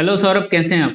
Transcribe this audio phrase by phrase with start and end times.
[0.00, 0.94] Hello Saurabh कैसे हैं आप?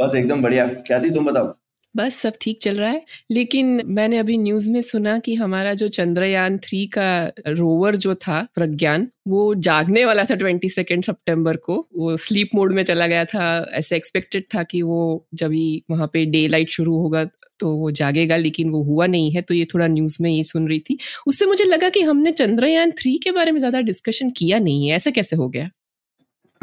[0.00, 1.46] बस एकदम बढ़िया। क्या थी तुम बताओ?
[1.94, 5.88] बस सब ठीक चल रहा है लेकिन मैंने अभी न्यूज़ में सुना कि हमारा जो
[5.88, 7.06] चंद्रयान थ्री का
[7.48, 12.72] रोवर जो था प्रज्ञान वो जागने वाला था ट्वेंटी सेकेंड सितंबर को। वो स्लीप मोड
[12.72, 16.70] में चला गया था। ऐसे एक्सपेक्टेड था कि वो जब ही वहाँ पे डे लाइट
[16.70, 17.24] शुरू होगा
[17.60, 20.68] तो वो जागेगा लेकिन वो हुआ नहीं है तो ये थोड़ा न्यूज़ में ये सुन
[20.68, 24.58] रही थी। उससे मुझे लगा कि हमने चंद्रयान थ्री के बारे में ज़्यादा डिस्कशन किया
[24.58, 25.70] नहीं है। ऐसा कैसे हो गया।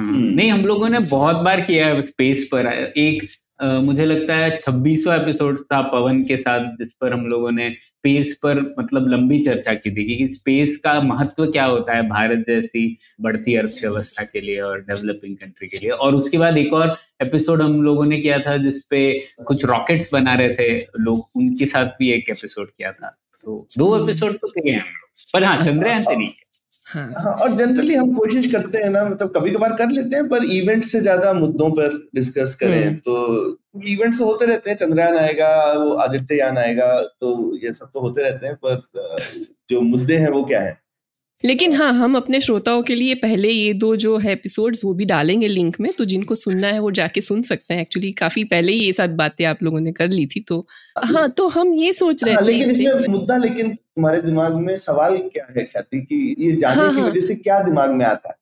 [0.01, 3.27] नहीं हम लोगों ने बहुत बार किया है स्पेस पर। एक
[3.61, 7.69] आ, मुझे लगता है छब्बीसवा एपिसोड था पवन के साथ जिस पर हम लोगों ने
[7.69, 12.43] स्पेस पर मतलब लंबी चर्चा की थी कि स्पेस का महत्व क्या होता है भारत
[12.47, 16.97] जैसी बढ़ती अर्थव्यवस्था के लिए और डेवलपिंग कंट्री के लिए। और उसके बाद एक और
[17.21, 21.85] एपिसोड हम लोगों ने किया था जिसपे कुछ रॉकेट्स बना रहे थे लोग उनके साथ
[21.85, 26.01] भी एक एपिसोड किया था। तो दो एपिसोड तो किए हम लोग। पर हाँ चंद्रयान
[26.01, 26.29] से नहीं
[26.93, 30.27] हाँ।, हाँ और जनरली हम कोशिश करते हैं ना मतलब कभी कभार कर लेते हैं
[30.29, 34.77] पर इवेंट से ज़्यादा मुद्दों पर डिस्कस करें हम्म। तो इवेंट्स तो होते रहते हैं
[34.77, 36.87] चंद्रयान आएगा वो आदित्य यान आएगा
[37.21, 38.81] तो ये सब तो होते रहते हैं पर
[39.69, 40.81] जो मुद्दे हैं वो क्या है
[41.45, 45.05] लेकिन हाँ हम अपने श्रोताओं के लिए पहले ये दो जो है एपिसोड्स वो भी
[45.05, 48.71] डालेंगे लिंक में तो जिनको सुनना है वो जाके सुन सकते हैं। एक्चुअली काफ़ी पहले
[48.71, 50.67] ही ये सब बातें आप लोगों ने कर ली थी तो
[51.05, 54.77] हाँ तो हम ये सोच रहे हाँ, थे लेकिन इसमें मुद्दा लेकिन तुम्हारे दिमाग में
[54.77, 58.05] सवाल क्या है ख्याति कि ये जानने हाँ, की हाँ। वजह से क्या दिमाग में
[58.05, 58.35] आता है?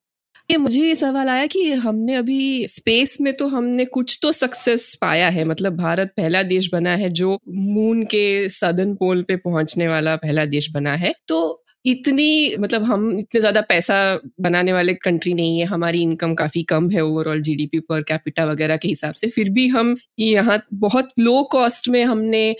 [0.51, 4.97] ये मुझे ये सवाल आया कि हमने अभी स्पेस में तो हमने कुछ तो सक्सेस
[5.01, 9.87] पाया है मतलब भारत पहला देश बना है जो मून के सदन पोल पे पहुँचने
[9.87, 13.95] वाला पहला देश बना है। तो इतनी मतलब हम इतने ज़्यादा पैसा
[14.41, 18.77] बनाने वाले कंट्री नहीं है, हमारी इनकम काफ़ी कम है ओवरऑल जीडीपी पर कैपिटा वगैरह
[18.77, 22.55] के हिसाब से, फिर भी हम यहाँ बहुत लो कॉस्ट में हमने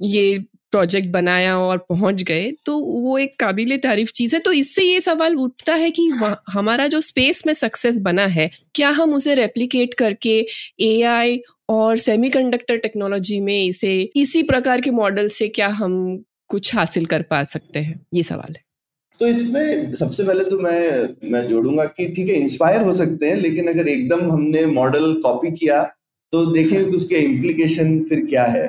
[0.00, 0.38] ये
[0.72, 5.00] प्रोजेक्ट बनाया और पहुँच गए तो वो एक काबिल तारीफ़ चीज़ है। तो इससे ये
[5.00, 6.06] सवाल उठता है कि
[6.50, 10.38] हमारा जो स्पेस में सक्सेस बना है, क्या हम उसे रेप्लिकेट करके
[10.82, 17.06] एआई और सेमीकंडक्टर टेक्नोलॉजी में इसे, इसी प्रकार के मॉडल से क्या हम कुछ हासिल
[17.06, 18.62] कर पा सकते हैं। ये सवाल है।
[19.20, 23.36] तो इसमें सबसे पहले तो मैं मैं जोड़ूँगा कि ठीक है इंस्पायर हो सकते हैं
[23.36, 25.82] लेकिन अगर एकदम हमने मॉडल कॉपी किया
[26.32, 28.66] तो देखें कि उसके इम्प्लीकेशन फिर क्या है।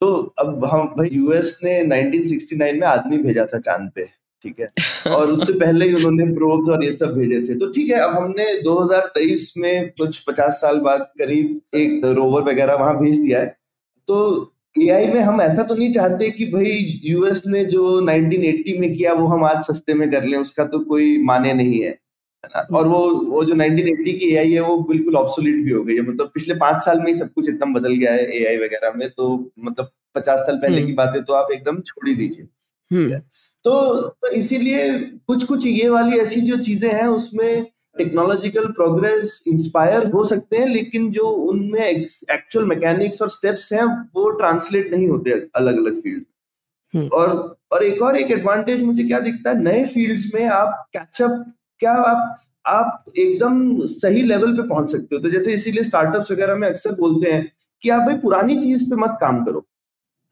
[0.00, 4.04] तो अब हम भाई यूएस ने 1969 में आदमी भेजा था चाँद पे
[4.44, 4.68] ठीक है?
[5.12, 8.10] और उससे पहले ही उन्होंने प्रोब्स और ये सब भेजे थे। तो ठीक है अब
[8.10, 13.56] हमने 2023 में कुछ 50 साल बाद करीब एक रोवर वगैरह वहाँ भेज दिया है।
[14.08, 14.18] तो
[14.76, 16.70] एआई में हम ऐसा तो नहीं चाहते कि भाई
[17.04, 20.78] यूएस ने जो 1980 में किया वो हम आज सस्ते में कर लें उसका तो
[20.84, 21.98] कोई माने नहीं है
[22.72, 26.02] और वो वो जो 1980 की एआई है वो बिल्कुल ऑब्सोलीट भी हो गई है
[26.02, 29.08] मतलब पिछले पाँच साल में ही सब कुछ एकदम बदल गया है एआई वगैरह में
[29.10, 29.28] तो
[29.58, 32.48] मतलब पचास साल पहले हम्म। की बातें तो आप एकदम छोड़ ही दीजिए
[32.90, 33.18] हम्म।
[33.64, 37.66] तो, तो इसीलिए कुछ कुछ ये वाली ऐसी जो चीज़ें हैं उसमें
[37.96, 44.30] टेक्नोलॉजिकल प्रोग्रेस इंस्पायर हो सकते हैं लेकिन जो उनमें एक्चुअल मैकेनिक्स और स्टेप्स हैं वो
[44.30, 47.30] ट्रांसलेट नहीं होते अलग अलग फ़ील्ड और
[47.72, 51.44] और एक और एक एडवांटेज मुझे क्या दिखता है नए फील्ड्स में आप कैचअप
[51.80, 52.36] क्या आप
[52.66, 56.92] आप एकदम सही लेवल पे पहुँच सकते हो। तो जैसे इसीलिए स्टार्टअप्स वगैरह में अक्सर
[56.94, 57.50] बोलते हैं
[57.82, 59.64] कि आप भाई पुरानी चीज़ पे मत काम करो।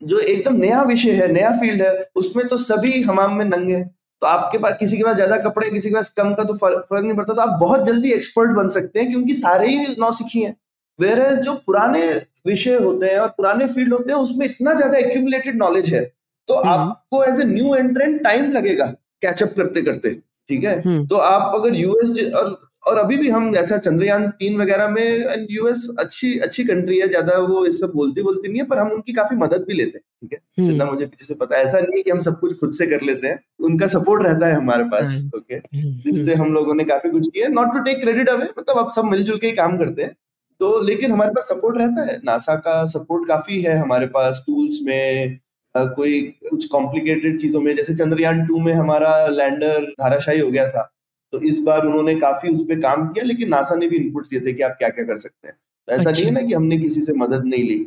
[0.02, 3.84] जो एकदम नया विषय है नया फ़ील्ड है उसमें तो सभी हमाम में नंगे
[4.22, 7.02] तो आपके पास किसी के पास ज़्यादा कपड़े किसी के पास कम का तो फ़र्क
[7.02, 10.42] नहीं पड़ता तो आप बहुत जल्दी एक्सपर्ट बन सकते हैं क्योंकि सारे ही नौ सीखी
[10.42, 10.54] हैं
[10.98, 12.02] वेर जो पुराने
[12.46, 16.02] विषय होते हैं और पुराने फ़ील्ड होते हैं उसमें इतना ज़्यादा एक्यूमुलेटेड नॉलेज है
[16.48, 18.86] तो हम्म। आपको as a new entrant time लगेगा
[19.22, 20.14] कैचअप करते करते
[20.50, 22.50] ठीक है हम्म। तो आप अगर यूएस और
[22.84, 27.38] और अभी भी हम जैसा चंद्रयान तीन वगैरह में यूएस अच्छी अच्छी कंट्री है ज़्यादा
[27.40, 30.02] वो इस सब बोलती बोलती नहीं है पर हम उनकी काफ़ी मदद भी लेते हैं
[30.20, 30.38] ठीक है?
[30.58, 32.72] हम्म। जितना मुझे पीछे से पता है। ऐसा नहीं है कि हम सब कुछ खुद
[32.74, 36.74] से कर लेते हैं उनका सपोर्ट रहता है हमारे पास ओके। हम्म। जिससे हम लोगों
[36.74, 39.52] ने काफ़ी कुछ किया not to take credit away मतलब आप सब मिलजुल के ही
[39.52, 40.14] काम करते हैं।
[40.60, 44.78] तो लेकिन हमारे पास सपोर्ट रहता है। नासा का सपोर्ट काफ़ी है हमारे पास टूल्स
[44.84, 45.38] में
[45.74, 50.90] कोई कुछ कॉम्प्लिकेटेड चीज़ों में जैसे चंद्रयान टू में हमारा लैंडर धाराशाही हो गया था।
[51.32, 54.40] तो इस बार उन्होंने काफ़ी उस पर काम किया लेकिन नासा ने भी इनपुट दिए
[54.40, 55.56] थे कि आप क्या क्या कर सकते हैं
[55.88, 57.78] तो ऐसा नहीं है अच्छा। ना कि हमने किसी से मदद नहीं ली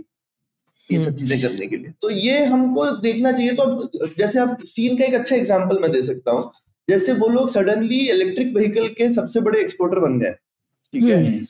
[0.90, 4.62] ये सब हम्म। चीज़ें करने के लिए तो ये हमको देखना चाहिए तो जैसे आप
[4.66, 6.52] चीन का एक अच्छा एग्ज़ाम्पल मैं दे सकता हूँ
[6.88, 11.46] जैसे वो लोग सडनली इलेक्ट्रिक व्हीकल के सबसे बड़े एक्सपोर्टर बन गए ठीक है हम्म।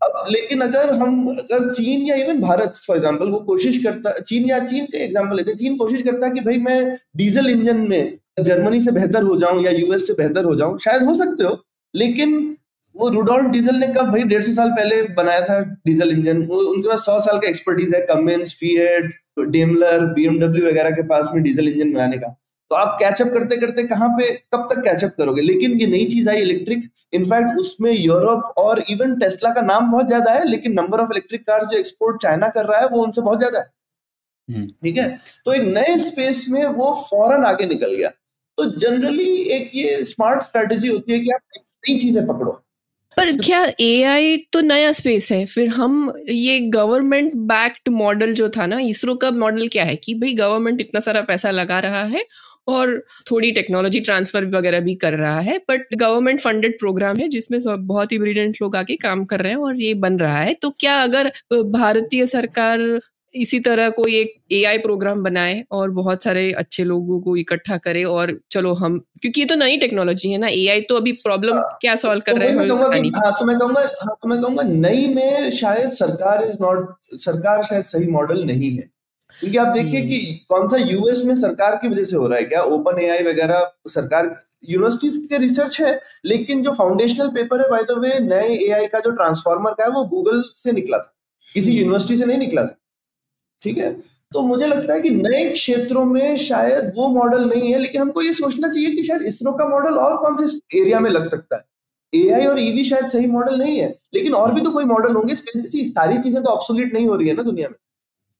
[0.00, 4.48] अब लेकिन अगर हम अगर चीन या इवन भारत फॉर एग्जांपल वो कोशिश करता चीन
[4.48, 6.78] या चीन के एग्जांपल लेते चीन कोशिश करता है कि भाई मैं
[7.16, 11.02] डीजल इंजन में जर्मनी से बेहतर हो जाऊँ या यूएस से बेहतर हो जाऊँ शायद
[11.02, 11.56] हो सकते हो
[11.94, 12.56] लेकिन
[12.94, 16.60] वो रुडोल्फ डीजल ने कब भाई डेढ़ सौ साल पहले बनाया था डीजल इंजन वो
[16.70, 19.14] उनके पास सौ साल का एक्सपर्टीज है कमेंस फीएट
[19.48, 22.28] डेमलर बीएमडब्ल्यू वगैरह के पास में डीजल इंजन बनाने का।
[22.70, 25.42] तो आप कैचअप करते करते कहाँ पे कब तक कैचअप करोगे?
[25.42, 30.06] लेकिन ये नई चीज़ आई इलेक्ट्रिक इनफैक्ट उसमें यूरोप और इवन टेस्ला का नाम बहुत
[30.06, 33.22] ज़्यादा है लेकिन नंबर ऑफ़ इलेक्ट्रिक कार्स जो एक्सपोर्ट चाइना कर रहा है वो उनसे
[33.22, 33.66] बहुत ज़्यादा है।
[34.48, 35.08] हम्म। ठीक है?
[35.46, 38.10] तो एक नए स्पेस में वो फ़ौरन आगे निकल गया।
[38.58, 41.40] तो जनरली एक ये स्मार्ट स्ट्रेटेजी होती है कि आप
[41.88, 42.50] नई चीज़ें पकड़ो।
[43.16, 45.44] पर क्या एआई तो नया स्पेस है?
[45.46, 49.96] फिर हम ये गवर्नमेंट बैक्ड मॉडल जो था ना, इसरो का मॉडल क्या है?
[49.96, 52.24] कि भाई गवर्नमेंट इतना सारा पैसा लगा रहा है
[52.68, 52.98] और
[53.30, 58.12] थोड़ी टेक्नोलॉजी ट्रांसफ़र वगैरह भी कर रहा है बट गवर्नमेंट फंडेड प्रोग्राम है जिसमें बहुत
[58.12, 61.02] ही ब्रिलियंट लोग आके काम कर रहे हैं और ये बन रहा है। तो क्या
[61.02, 62.78] अगर भारतीय सरकार
[63.34, 68.04] इसी तरह कोई एक एआई प्रोग्राम बनाए और बहुत सारे अच्छे लोगों को इकट्ठा करे
[68.04, 71.78] और चलो हम क्योंकि ये तो नई टेक्नोलॉजी है ना एआई तो अभी प्रॉब्लम हाँ,
[71.80, 75.06] क्या सॉल्व कर तो रहे हैं हाँ तो मैं कहूँगा हाँ तो मैं कहूँगा नई
[75.14, 78.88] में शायद सरकार इज़ नॉट सरकार शायद सही मॉडल नहीं है।
[79.40, 82.38] क्योंकि आप देखिए कि हम्म। कौन सा यूएस में सरकार की वजह से हो रहा
[82.38, 82.62] है क्या?
[82.62, 84.34] ओपन एआई वगैरह सरकार
[84.70, 89.00] यूनिवर्सिटीज के रिसर्च है लेकिन जो फाउंडेशनल पेपर है बाय द वे नए एआई का
[89.00, 91.14] जो ट्रांसफॉर्मर का है वो गूगल से निकला था।
[91.54, 92.78] किसी यूनिवर्सिटी हम्म। से नहीं निकला था।
[93.62, 93.92] ठीक है?
[94.32, 98.22] तो मुझे लगता है कि नए क्षेत्रों में शायद वो मॉडल नहीं है लेकिन हमको
[98.22, 101.56] ये सोचना चाहिए कि शायद इसरो का मॉडल और कौन से एरिया में लग सकता
[101.56, 101.62] है।
[102.12, 105.14] एआई और ईवी e शायद सही मॉडल नहीं है लेकिन और भी तो कोई मॉडल
[105.14, 107.76] होंगे सारी चीज़ें तो ऑब्सोल्यूट नहीं हो रही है ना दुनिया में।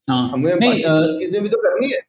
[0.09, 0.55] हाँ, हमें
[1.19, 2.01] चीज़ें भी तो करनी है।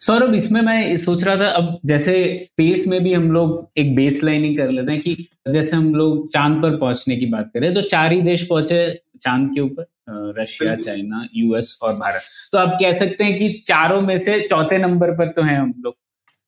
[0.00, 2.12] सौरभ इसमें मैं सोच रहा था अब जैसे
[2.42, 5.14] स्पेस में भी हम लोग एक बेस लाइनिंग कर लेते हैं कि
[5.48, 8.86] जैसे हम लोग चाँद पर पहुँचने की बात करें तो चार ही देश पहुँचे
[9.22, 9.86] चाँद के ऊपर
[10.40, 12.22] रशिया चाइना यूएस और भारत।
[12.52, 15.72] तो आप कह सकते हैं कि चारों में से चौथे नंबर पर तो हैं हम
[15.78, 15.94] लोग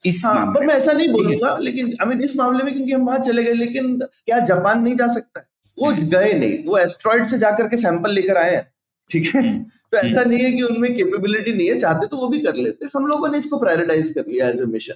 [0.05, 3.07] इस हाँ, पर मैं ऐसा नहीं बोलूँगा लेकिन आई मीन इस मामले में क्योंकि हम
[3.07, 5.41] वहाँ चले गए लेकिन क्या जापान नहीं जा सकता?
[5.79, 8.67] वो गए नहीं वो एस्ट्रॉइड से जाकर के सैंपल लेकर आए हैं
[9.11, 9.43] ठीक है?
[9.43, 9.63] हम्म,
[9.93, 12.55] तो ऐसा हम्म। नहीं है कि उनमें कैपेबिलिटी नहीं है चाहते तो वो भी कर
[12.55, 14.95] लेते हम लोगों ने इसको प्रायोरिटाइज कर लिया एज ए मिशन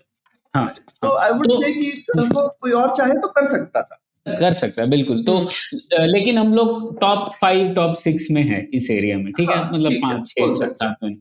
[0.54, 0.68] हाँ
[1.02, 4.52] तो आई वुड से कि कल को कोई और चाहे तो कर सकता था। कर
[4.54, 8.90] सकता है बिल्कुल। तो हम्म। लेकिन हम लोग टॉप फाइव टॉप सिक्स में है इस
[8.90, 9.56] एरिया में ठीक है?
[9.56, 11.14] हाँ, मतलब पाँच छह सात में।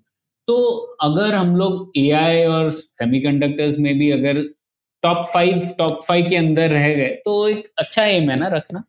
[0.48, 0.56] तो
[1.02, 4.42] अगर हम लोग एआई और सेमीकंडक्टर्स में भी अगर
[5.04, 8.84] टॉप फाइव टॉप फाइव के अंदर रह गए तो एक अच्छा एम है ना रखना?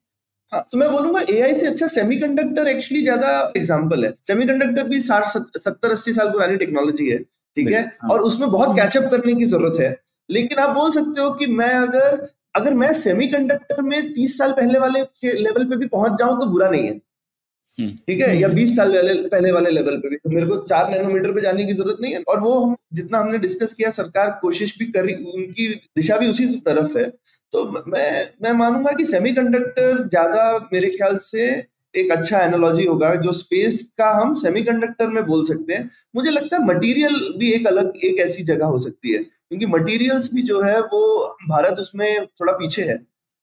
[0.53, 5.27] हाँ, तो मैं बोलूँगा एआई से अच्छा सेमीकंडक्टर एक्चुअली ज़्यादा एग्जांपल है। सेमीकंडक्टर भी साठ
[5.29, 7.81] सत्तर अस्सी साल पुरानी टेक्नोलॉजी है ठीक है?
[8.03, 9.97] हाँ। और उसमें बहुत कैचअप करने की ज़रूरत है।
[10.29, 12.17] लेकिन आप बोल सकते हो कि मैं अगर
[12.55, 15.01] अगर मैं सेमीकंडक्टर में तीस साल पहले वाले
[15.35, 16.93] लेवल पे भी पहुँच जाऊँ तो बुरा नहीं है।
[17.79, 18.37] हम्म। ठीक है?
[18.39, 21.41] या बीस साल पहले पहले वाले लेवल पे भी। तो मेरे को चार नैनोमीटर पे
[21.41, 24.87] जाने की ज़रूरत नहीं है। और वो हम जितना हमने डिस्कस किया सरकार कोशिश भी
[24.93, 27.05] करी उनकी दिशा भी उसी तरफ़ है।
[27.53, 28.11] तो मैं
[28.43, 31.47] मैं मानूँगा कि सेमीकंडक्टर ज़्यादा मेरे ख्याल से
[31.95, 36.57] एक अच्छा एनोलॉजी होगा जो स्पेस का हम सेमीकंडक्टर में बोल सकते हैं। मुझे लगता
[36.57, 39.25] है मटेरियल भी एक अलग एक ऐसी जगह हो सकती है।
[39.55, 41.03] क्योंकि मटेरियल्स भी जो है वो
[41.49, 42.99] भारत उसमें थोड़ा पीछे है।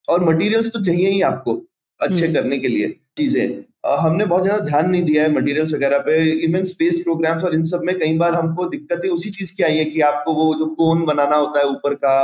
[0.07, 1.53] और मटेरियल्स तो चाहिए ही आपको
[1.99, 2.87] अच्छे हम्म। करने के लिए
[3.17, 3.63] चीज़ें।
[3.99, 7.63] हमने बहुत ज़्यादा ध्यान नहीं दिया है मटेरियल्स वगैरह पे। इवन स्पेस प्रोग्राम्स और इन
[7.65, 10.65] सब में कई बार हमको दिक्कतें उसी चीज़ की आई है कि आपको वो जो
[10.75, 12.17] कोन बनाना होता है ऊपर का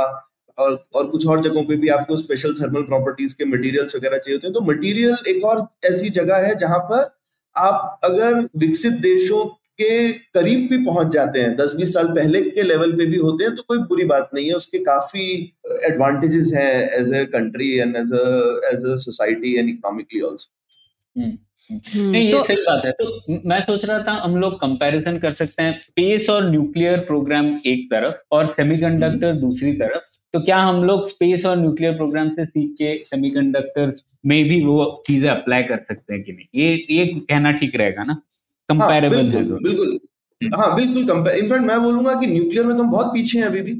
[0.58, 4.36] और और कुछ और जगहों पे भी आपको स्पेशल थर्मल प्रॉपर्टीज़ के मटेरियल्स वगैरह चाहिए
[4.36, 7.10] होते हैं। तो मटेरियल एक और ऐसी जगह है जहाँ पर
[7.56, 9.44] आप अगर विकसित देशों
[9.80, 13.44] के करीब भी पहुँच जाते हैं। दस बीस साल पहले के लेवल पे भी होते
[13.44, 15.26] हैं तो कोई बुरी बात नहीं है। उसके काफ़ी
[15.86, 18.12] एडवांटेजेस हैं as a country and as
[18.72, 20.54] as a society and economically also
[21.70, 25.32] नहीं ये तो, सही बात है। तो मैं सोच रहा था हम लोग कंपैरिजन कर
[25.32, 30.56] सकते हैं। स्पेस और न्यूक्लियर प्रोग्राम एक तरफ़ और सेमीकंडक्टर हम्म। दूसरी तरफ़। तो क्या
[30.58, 33.92] हम लोग स्पेस और न्यूक्लियर प्रोग्राम से सीख के सेमीकंडक्टर
[34.26, 36.46] में भी वो चीज़ें अप्लाई कर सकते हैं कि नहीं?
[36.54, 38.20] ये ये कहना ठीक रहेगा ना?
[38.68, 39.98] कंपेरेबल हाँ, है। बिल्कुल।
[40.42, 43.60] हाँ बिल्कुल कंपेयर इनफैक्ट मैं बोलूँगा कि न्यूक्लियर में तो हम बहुत पीछे हैं अभी
[43.60, 43.74] भी।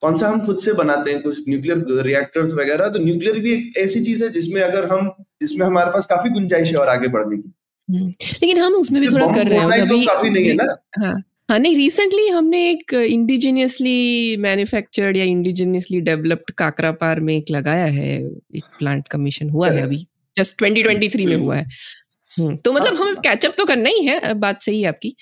[0.00, 3.78] कौन सा हम खुद से बनाते हैं कुछ न्यूक्लियर रिएक्टर्स वगैरह तो न्यूक्लियर भी एक
[3.78, 5.08] ऐसी चीज़ है जिसमें अगर हम
[5.42, 7.52] जिसमें हमारे पास काफ़ी गुंजाइश है और आगे बढ़ने की।
[7.88, 10.76] हम्म, लेकिन हम उसमें भी थोड़ा कर रहे हैं। तो काफ़ी नहीं है ना?
[10.98, 17.44] हाँ हाँ नहीं रिसेंटली हमने एक इंडिजिनियसली मैन्युफैक्चर्ड या इंडिजिनियसली डेवलप्ड काकरा पार में एक
[17.50, 20.06] लगाया है एक प्लांट कमीशन हुआ है अभी।
[20.38, 21.99] जस्ट 2023 में हुआ है। हम्म,
[22.38, 25.16] तो मतलब हाँ, हमें कैचअप तो करना ही है बात सही है आपकी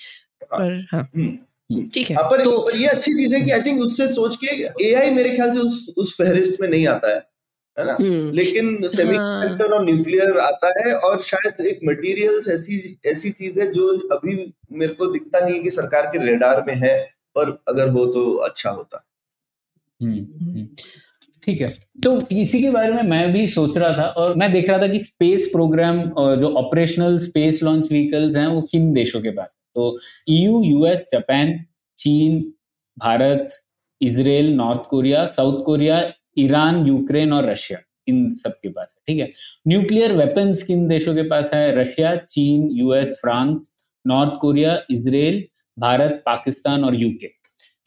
[0.53, 3.81] हाँ, पर हाँ। हम्म, ठीक है। पर, तो ये अच्छी चीज़ है कि आई थिंक
[3.81, 4.47] उससे सोच के
[4.89, 7.29] एआई मेरे ख्याल से उस उस फहरिस्त में नहीं आता है
[7.79, 7.97] है ना?
[8.31, 13.97] लेकिन सेमीकंडक्टर और न्यूक्लियर आता है और शायद एक मटेरियल्स ऐसी ऐसी चीज़ है जो
[14.09, 18.05] अभी मेरे को दिखता नहीं है कि सरकार के रेडार में है पर अगर हो
[18.05, 19.05] तो अच्छा होता।
[21.43, 21.69] ठीक है।
[22.03, 24.87] तो इसी के बारे में मैं भी सोच रहा था और मैं देख रहा था
[24.87, 26.01] कि स्पेस प्रोग्राम
[26.39, 29.97] जो ऑपरेशनल स्पेस लॉन्च व्हीकल्स हैं, वो किन देशों के पास तो
[30.29, 31.53] ईयू यूएस जापान
[31.97, 32.41] चीन,
[32.97, 33.49] Bharat
[34.01, 36.01] Israel North Korea South Korea
[36.39, 39.31] Iran Ukraine और रशिया इन सब के पास है, ठीक है?
[39.67, 41.75] न्यूक्लियर वेपन्स किन देशों के पास है?
[41.75, 43.59] रशिया चीन US France
[44.05, 45.43] North Korea Israel
[45.77, 47.27] Bharat Pakistan और यूके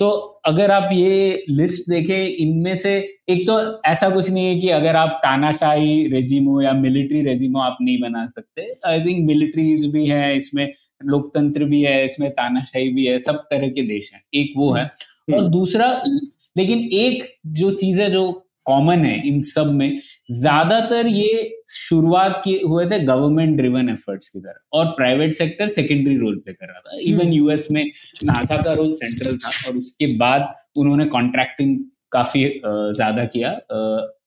[0.01, 0.09] तो
[0.45, 2.95] अगर आप ये लिस्ट देखें इनमें से
[3.29, 7.77] एक तो ऐसा कुछ नहीं है कि अगर आप तानाशाही रेजिमो या मिलिट्री रेजिमो आप
[7.83, 10.73] नहीं बना सकते। आई थिंक मिलिट्रीज भी है इसमें
[11.05, 14.83] लोकतंत्र भी है इसमें तानाशाही भी है सब तरह के देश हैं। एक वो है।
[14.85, 16.03] हम्म। और दूसरा
[16.57, 19.99] लेकिन एक जो चीज़ है जो कॉमन है इन सब में।
[20.31, 26.17] ज़्यादातर ये शुरुआत किए हुए थे गवर्नमेंट ड्रिवन एफर्ट्स की तरह। और private sector secondary
[26.17, 27.85] role play कर रहा था। इवन हम्म। यूएस में
[28.25, 31.79] नासा का रोल सेंट्रल था और उसके बाद उन्होंने कॉन्ट्रैक्टिंग
[32.13, 33.51] काफ़ी ज़्यादा किया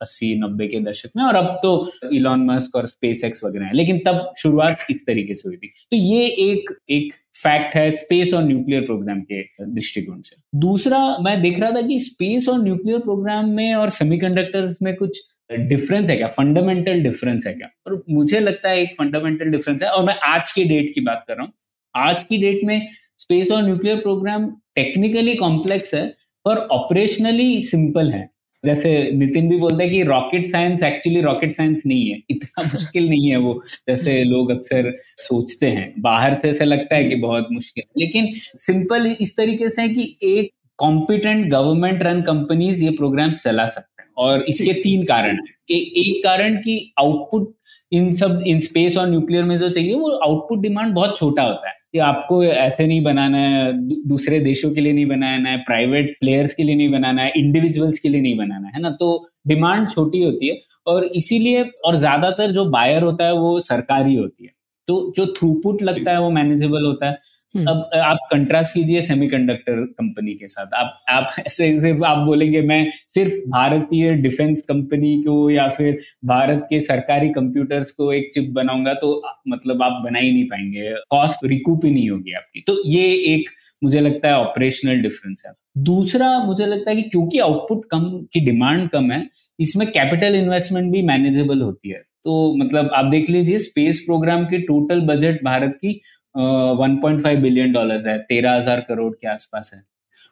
[0.02, 3.74] अस्सी, नब्बे के दशक में। और अब तो इलॉन मस्क और स्पेस एक्स वगैरह है।
[3.74, 8.34] लेकिन तब शुरुआत इस तरीके से हुई थी। तो ये एक एक फैक्ट है स्पेस
[8.34, 13.00] और न्यूक्लियर प्रोग्राम के दृष्टिकोण से। दूसरा, मैं देख रहा था कि स्पेस और न्यूक्लियर
[13.00, 16.28] प्रोग्राम में और सेमीकंडक्टर्स में कुछ डिफरेंस है क्या?
[16.30, 17.70] फंडामेंटल डिफरेंस है क्या?
[17.88, 21.24] और मुझे लगता है एक फंडामेंटल डिफरेंस है। और मैं आज की डेट की बात
[21.28, 21.54] कर रहा हूँ।
[21.96, 22.88] आज की डेट में
[23.20, 26.06] स्पेस और न्यूक्लियर प्रोग्राम टेक्निकली कॉम्प्लेक्स है।
[26.46, 28.30] और ऑपरेशनली सिंपल है।
[28.66, 33.10] जैसे नितिन भी बोलते हैं कि rocket science actually rocket science नहीं है। इतना मुश्किल
[33.10, 37.48] नहीं है वो। जैसे लोग अक्सर सोचते हैं। बाहर से ऐसा लगता है कि बहुत
[37.52, 43.32] मुश्किल। लेकिन सिंपल इस तरीके से है कि एक कॉम्पिटेंट गवर्नमेंट रन कंपनीज़ ये प्रोग्राम
[43.32, 47.56] चला सकते हैं। और इसके तीन कारण है। एक कारण की आउटपुट
[47.92, 51.70] इन सब इन स्पेस और न्यूक्लियर में जो चाहिए वो आउटपुट डिमांड बहुत छोटा होता
[51.70, 53.72] है। कि आपको ऐसे नहीं बनाना है
[54.08, 58.00] दूसरे देशों के लिए नहीं बनाना है प्राइवेट प्लेयर्स के लिए नहीं बनाना है इंडिविजुअल्स
[58.00, 59.10] के लिए नहीं बनाना है ना तो
[59.48, 64.46] डिमांड छोटी होती है और इसीलिए और ज़्यादातर जो बायर होता है वो सरकारी होती
[64.46, 64.52] है
[64.88, 67.18] तो जो थ्रूपुट लगता है वो मैनेजेबल होता है।
[67.58, 72.92] अब आप कंट्रास्ट कीजिए सेमीकंडक्टर कंपनी के साथ। आप आप ऐसे सिर्फ़ आप बोलेंगे, मैं
[73.08, 78.94] सिर्फ़ भारतीय डिफेंस कंपनी को या फिर भारत के सरकारी कंप्यूटर्स को एक चिप बनाऊँगा
[78.94, 83.06] तो मतलब आप बना ही नहीं पाएँगे। कॉस्ट रिकूप ही नहीं होगी आपकी। तो ये
[83.34, 83.50] एक
[83.84, 88.40] मुझे लगता है ऑपरेशनल डिफरेंस है। दूसरा मुझे लगता है कि क्योंकि आउटपुट कम, की
[88.40, 89.28] डिमांड कम है,
[89.60, 94.58] इसमें कैपिटल इन्वेस्टमेंट भी मैनेजेबल होती है। तो मतलब आप देख लीजिए स्पेस प्रोग्राम की
[94.58, 96.02] टोटल बजट भारत की
[96.36, 99.82] one point five billion dollar है तेरह हज़ार करोड़ के आसपास है।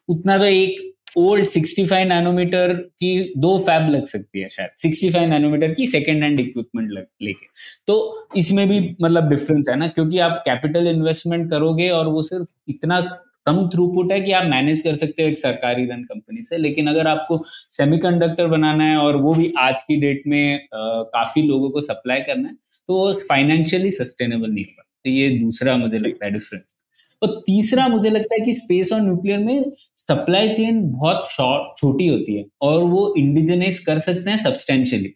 [0.09, 5.73] उतना तो एक ओल्ड 65 नैनोमीटर की दो फैब लग सकती है शायद 65 नैनोमीटर
[5.73, 7.45] की सेकेंड हैंड इक्विपमेंट लेके।
[7.87, 12.47] तो इसमें भी मतलब डिफरेंस है ना क्योंकि आप कैपिटल इन्वेस्टमेंट करोगे और वो सिर्फ़
[12.69, 12.99] इतना
[13.45, 16.87] कम थ्रूपुट है कि आप मैनेज कर सकते हो एक सरकारी रन कंपनी से लेकिन
[16.87, 21.69] अगर आपको सेमीकंडक्टर बनाना है और वो भी आज की डेट में आ, काफ़ी लोगों
[21.69, 22.55] को सप्लाई करना है
[22.89, 26.75] तो वो फाइनेंशियली सस्टेनेबल नहीं होगा। तो ये दूसरा मुझे लगता है डिफरेंस
[27.21, 29.63] और तीसरा मुझे लगता है कि स्पेस और न्यूक्लियर में
[29.97, 35.13] सप्लाई चेन बहुत शॉर्ट छोटी होती है और वो इंडिजनाइज कर सकते हैं सब्सटेंशियली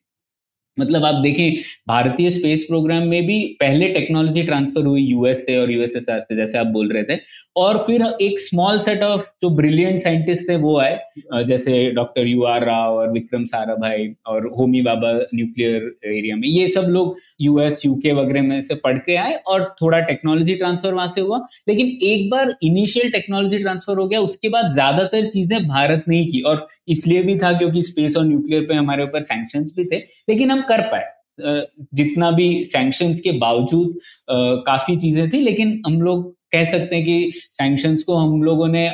[0.79, 5.71] मतलब आप देखें, भारतीय स्पेस प्रोग्राम में भी पहले टेक्नोलॉजी ट्रांसफ़र हुई यूएस से और
[5.71, 7.19] यूएसएसआर से, जैसे आप बोल रहे थे।
[7.55, 12.43] और फिर एक स्मॉल सेट ऑफ़ जो ब्रिलियंट साइंटिस्ट थे, वो आए जैसे डॉक्टर यू
[12.45, 17.85] आर राव और विक्रम साराभाई और होमी बाबा न्यूक्लियर एरिया में। ये सब लोग यूएस
[17.85, 21.87] यूके वगैरह में से पढ़ के आए और थोड़ा टेक्नोलॉजी ट्रांसफ़र वहाँ से हुआ। लेकिन
[22.03, 26.41] एक बार इनिशियल टेक्नोलॉजी ट्रांसफ़र हो गया, उसके बाद ज़्यादातर चीज़ें भारत ने ही की।
[26.41, 29.97] और इसलिए भी था क्योंकि स्पेस और न्यूक्लियर पे हमारे ऊपर सैंक्शन भी थे।
[30.29, 31.05] लेकिन हम कर पाए।
[31.95, 33.97] जितना भी सैंक्शन के बावजूद
[34.65, 38.87] काफ़ी चीज़ें थी लेकिन हम लोग कह सकते हैं कि सैंक्शन को हम लोगों ने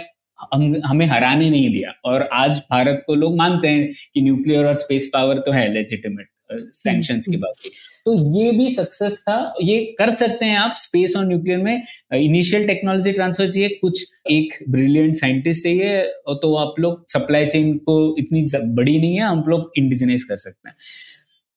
[0.53, 4.75] हम हमें हराने नहीं दिया। और आज भारत को लोग मानते हैं कि न्यूक्लियर और
[4.75, 6.27] स्पेस पावर तो है लेजिटिमेट
[6.73, 7.69] सैंक्शन की बात
[8.05, 12.67] तो ये भी सक्सेस था। ये कर सकते हैं आप स्पेस और न्यूक्लियर में। इनिशियल
[12.67, 16.01] टेक्नोलॉजी ट्रांसफ़र चाहिए कुछ एक ब्रिलियंट साइंटिस्ट चाहिए
[16.41, 20.69] तो आप लोग सप्लाई चेन को इतनी बड़ी नहीं है हम लोग इंडिजिनाइज कर सकते
[20.69, 20.75] हैं।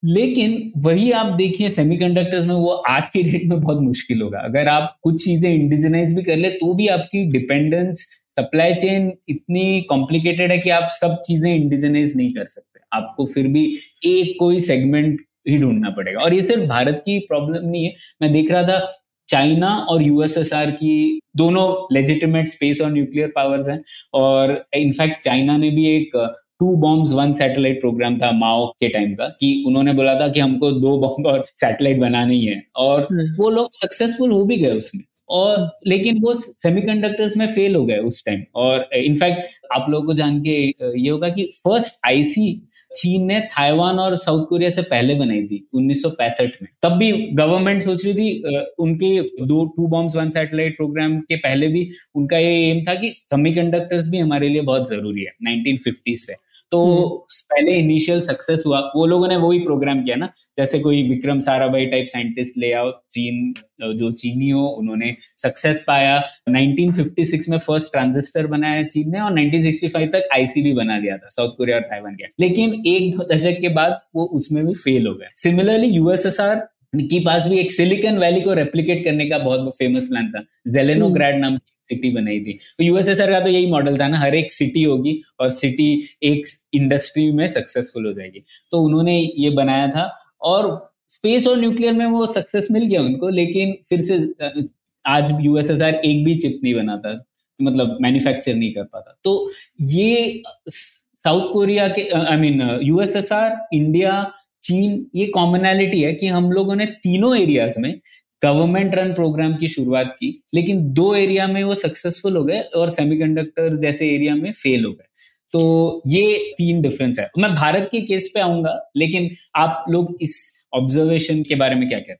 [0.06, 4.68] लेकिन वही आप देखिए सेमीकंडक्टर्स में वो आज की डेट में बहुत मुश्किल होगा। अगर
[4.68, 8.06] आप कुछ चीज़ें इंडिजिनाइज भी कर ले तो भी आपकी डिपेंडेंस
[8.38, 13.46] सप्लाई चेन इतनी कॉम्प्लिकेटेड है कि आप सब चीज़ें इंडिजिनाइज नहीं कर सकते। आपको फिर
[13.48, 13.64] भी
[14.06, 18.32] एक कोई सेगमेंट ही ढूंढना पड़ेगा। और ये सिर्फ़ भारत की प्रॉब्लम नहीं है। मैं
[18.32, 18.86] देख रहा था
[19.28, 23.82] चाइना और यूएसएसआर की दोनों लेजिटिमेट स्पेस और न्यूक्लियर पावर्स हैं।
[24.14, 26.16] और इनफैक्ट चाइना ने भी एक
[26.60, 30.40] two bombs one satellite program था माओ के टाइम का कि उन्होंने बोला था कि
[30.40, 34.56] हमको दो बॉम्ब और सैटेलाइट बनाना ही। है और हम्म। वो लोग सक्सेसफुल हो भी
[34.56, 39.40] गए उसमें। और लेकिन वो सेमीकंडक्टर्स में फेल हो गए उस टाइम और इनफैक्ट
[39.72, 40.56] आप लोगों को जान के
[41.00, 45.68] ये होगा कि फ़र्स्ट आईसी चीन ने ताइवान और साउथ कोरिया से पहले बनाई थी
[45.75, 51.18] 1965 में। तब भी गवर्नमेंट सोच रही थी उनके दो two bombs one satellite program
[51.20, 55.32] के पहले भी उनका ये एम था कि सेमीकंडक्टर्स भी हमारे लिए बहुत ज़रूरी है
[55.42, 60.26] 1950 से। तो पहले इनिशियल सक्सेस हुआ। वो लोगों ने वही प्रोग्राम किया ना।
[60.58, 63.52] जैसे कोई विक्रम साराभाई टाइप साइंटिस्ट ले आओ चीन
[63.96, 66.16] जो चीनी हो उन्होंने सक्सेस पाया।
[66.49, 71.56] 1956 में फ़र्स्ट ट्रांजिस्टर बनाया चीन ने और 1965 तक आईसीबी बना दिया था साउथ
[71.58, 75.28] कोरिया और ताइवान के। लेकिन एक दशक के बाद वो उसमें भी फेल हो गया
[75.37, 80.30] सिमिलरली यूएसएसआर के पास भी एक सिलिकन वैली को रेप्लिकेट करने का बहुत फ़ेमस प्लान
[80.30, 80.42] था।
[80.73, 84.52] जेलेनोग्राड नाम सिटी बनाई थी। तो यूएसएसआर का तो यही मॉडल था ना, हर एक
[84.52, 85.92] सिटी होगी और सिटी
[86.24, 90.10] एक इंडस्ट्री में सक्सेसफुल हो जाएगी। तो उन्होंने ये बनाया था
[90.42, 90.68] और
[91.10, 94.66] स्पेस और न्यूक्लियर में वो सक्सेस मिल गया उनको, लेकिन फिर से
[95.04, 97.22] आज यूएसएसआर एक भी चिप नहीं बनाता
[97.60, 99.50] मतलब मैन्युफैक्चर नहीं कर पाता। तो
[99.82, 106.74] ये साउथ कोरिया के आई मीन यूएसएसआर इंडिया चीन, ये कॉमनैलिटी है कि हम लोगों
[106.76, 108.00] ने तीनों एरियाज़ में
[108.44, 112.90] गवर्नमेंट रन प्रोग्राम की शुरुआत की, लेकिन दो एरिया में वो सक्सेसफुल हो गए और
[112.90, 115.04] सेमीकंडक्टर जैसे एरिया में फेल हो गए।
[115.52, 120.64] तो ये तीन डिफरेंस है। मैं भारत के केस पे आऊँगा, लेकिन आप लोग इस
[120.74, 122.18] ऑब्जर्वेशन के बारे में क्या कहते हैं?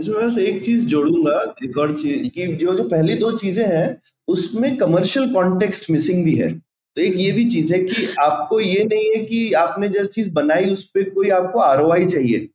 [0.00, 4.00] इसमें बस एक चीज़ जोड़ूँगा, एक और चीज़, कि जो जो पहली दो चीज़ें हैं,
[4.28, 6.52] उसमें कमर्शियल कॉन्टेक्स्ट मिसिंग भी है।
[6.96, 10.30] तो एक ये भी चीज़ है कि आपको ये नहीं है कि आपने जैसी चीज़
[10.30, 12.48] बनाई, उस पर कोई आपको आरओआई चाहिए।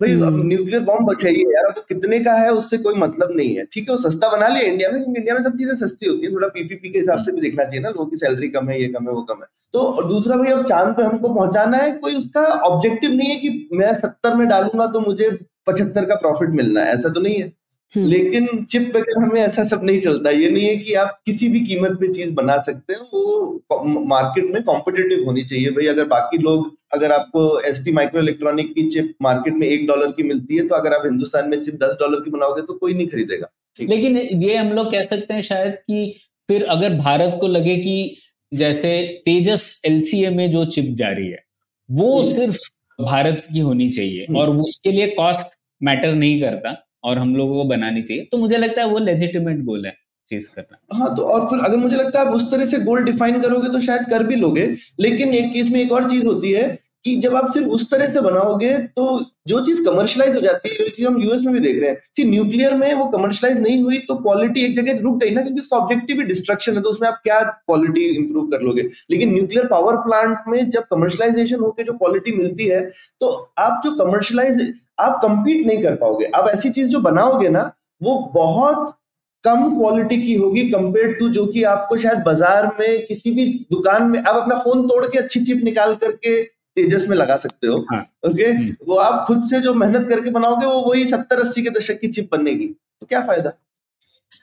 [0.00, 3.64] भाई अब न्यूक्लियर बॉम्ब चाहिए यार अब कितने का है उससे कोई मतलब नहीं है।
[3.64, 6.26] ठीक है वो सस्ता बना लिया इंडिया में क्योंकि इंडिया में सब चीज़ें सस्ती होती
[6.26, 8.80] है थोड़ा पीपीपी के हिसाब से भी देखना चाहिए ना लोगों की सैलरी कम है
[8.82, 11.90] ये कम है वो कम है। तो दूसरा भाई अब चाँद पे हमको पहुंचाना है
[11.98, 15.30] कोई उसका ऑब्जेक्टिव नहीं है कि मैं सत्तर में डालूँगा तो मुझे
[15.66, 17.52] पचहत्तर का प्रॉफिट मिलना है ऐसा तो नहीं है।
[17.92, 21.60] लेकिन चिप वगैरह में ऐसा सब नहीं चलता। ये नहीं है कि आप किसी भी
[21.60, 26.38] कीमत पे चीज़ बना सकते हैं वो मार्केट में कॉम्पिटेटिव होनी चाहिए। भाई अगर बाकी
[26.38, 30.56] लोग अगर आपको एस टी माइक्रो इलेक्ट्रॉनिक की चिप मार्केट में एक डॉलर की मिलती
[30.56, 33.50] है तो अगर आप हिंदुस्तान में चिप दस डॉलर की बनाओगे तो कोई नहीं खरीदेगा।
[33.78, 36.14] लेकिन ये हम लोग कह सकते हैं शायद कि
[36.48, 38.16] फिर अगर भारत को लगे कि
[38.52, 41.42] जैसे तेजस एलसीए में जो चिप जा रही है
[41.88, 42.58] वो सिर्फ़
[42.98, 45.40] भारत की होनी चाहिए और उसके लिए कॉस्ट
[45.80, 46.70] मैटर नहीं करता।
[47.04, 49.92] और हम लोगों को बनानी चाहिए तो मुझे लगता है वो लेजिटिमेट गोल है
[50.28, 53.02] चीज़ करना। हाँ तो और फिर अगर मुझे लगता है आप उस तरह से गोल
[53.04, 56.52] डिफाइन करोगे तो शायद कर भी लोगे, लेकिन एक केस में एक और चीज़ होती
[56.52, 59.04] है कि जब आप सिर्फ़ उस तरह से बनाओगे तो
[59.48, 62.24] जो चीज़ कमर्शलाइज हो जाती है चीज़ हम यूएस में भी देख रहे हैं सी
[62.24, 65.76] न्यूक्लियर में वो कमर्शलाइज नहीं हुई तो क्वालिटी एक जगह रुक गई ना, क्योंकि उसका
[65.76, 68.82] ऑब्जेक्टिव ही डिस्ट्रक्शन है तो उसमें आप क्या क्वालिटी इंप्रूव कर लोगे?
[69.10, 72.80] लेकिन न्यूक्लियर पावर प्लांट में जब कमर्शलाइजेशन होकर जो क्वालिटी मिलती है
[73.20, 77.70] तो आप जो कमर्शलाइज आप कंपीट नहीं कर पाओगे। आप ऐसी चीज़ जो बनाओगे ना
[78.00, 78.96] वो बहुत
[79.44, 84.10] कम क्वालिटी की होगी कंपेयर टू जो कि आपको शायद बाज़ार में किसी भी दुकान
[84.10, 87.76] में आप अपना फ़ोन तोड़ के अच्छी चिप निकाल करके तेजस में लगा सकते हो।
[87.90, 88.52] हाँ। ओके
[88.86, 92.08] वो आप खुद से जो मेहनत करके बनाओगे वो वही सत्तर अस्सी के दशक की
[92.08, 93.52] चिप बनेगी। तो क्या फ़ायदा?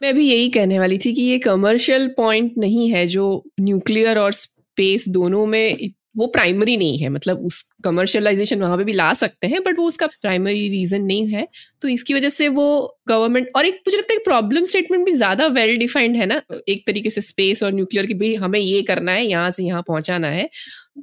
[0.01, 4.31] मैं भी यही कहने वाली थी कि ये कमर्शियल पॉइंट नहीं है जो न्यूक्लियर और
[4.33, 5.77] स्पेस दोनों में
[6.15, 9.85] वो प्राइमरी नहीं है मतलब उस कमर्शियलाइजेशन वहाँ पे भी ला सकते हैं बट वो
[9.87, 11.47] उसका प्राइमरी रीजन नहीं है।
[11.81, 12.65] तो इसकी वजह से वो
[13.07, 16.83] गवर्नमेंट और एक मुझे लगता है प्रॉब्लम स्टेटमेंट भी ज़्यादा वेल डिफाइंड है ना, एक
[16.87, 20.27] तरीके से स्पेस और न्यूक्लियर की भी हमें ये करना है, यहाँ से यहाँ पहुंचाना
[20.29, 20.49] है।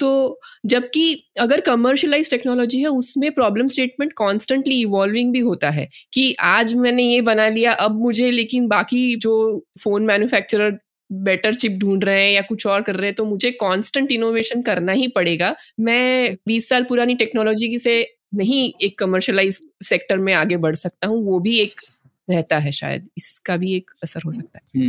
[0.01, 6.35] तो जबकि अगर कमर्शियलाइज टेक्नोलॉजी है, उसमें प्रॉब्लम स्टेटमेंट कॉन्स्टेंटली इवॉल्विंग भी होता है कि
[6.41, 10.79] आज मैंने ये बना लिया, अब मुझे लेकिन बाकी जो फ़ोन मैन्युफैक्चरर
[11.11, 14.63] बेटर चिप ढूंढ रहे हैं या कुछ और कर रहे हैं तो मुझे कांस्टेंट इनोवेशन
[14.63, 18.01] करना ही पड़ेगा। मैं 20 साल पुरानी टेक्नोलॉजी से
[18.35, 21.81] नहीं एक कमर्शलाइज सेक्टर में आगे बढ़ सकता हूँ वो भी एक
[22.29, 24.89] रहता है शायद इसका भी एक असर हो सकता है।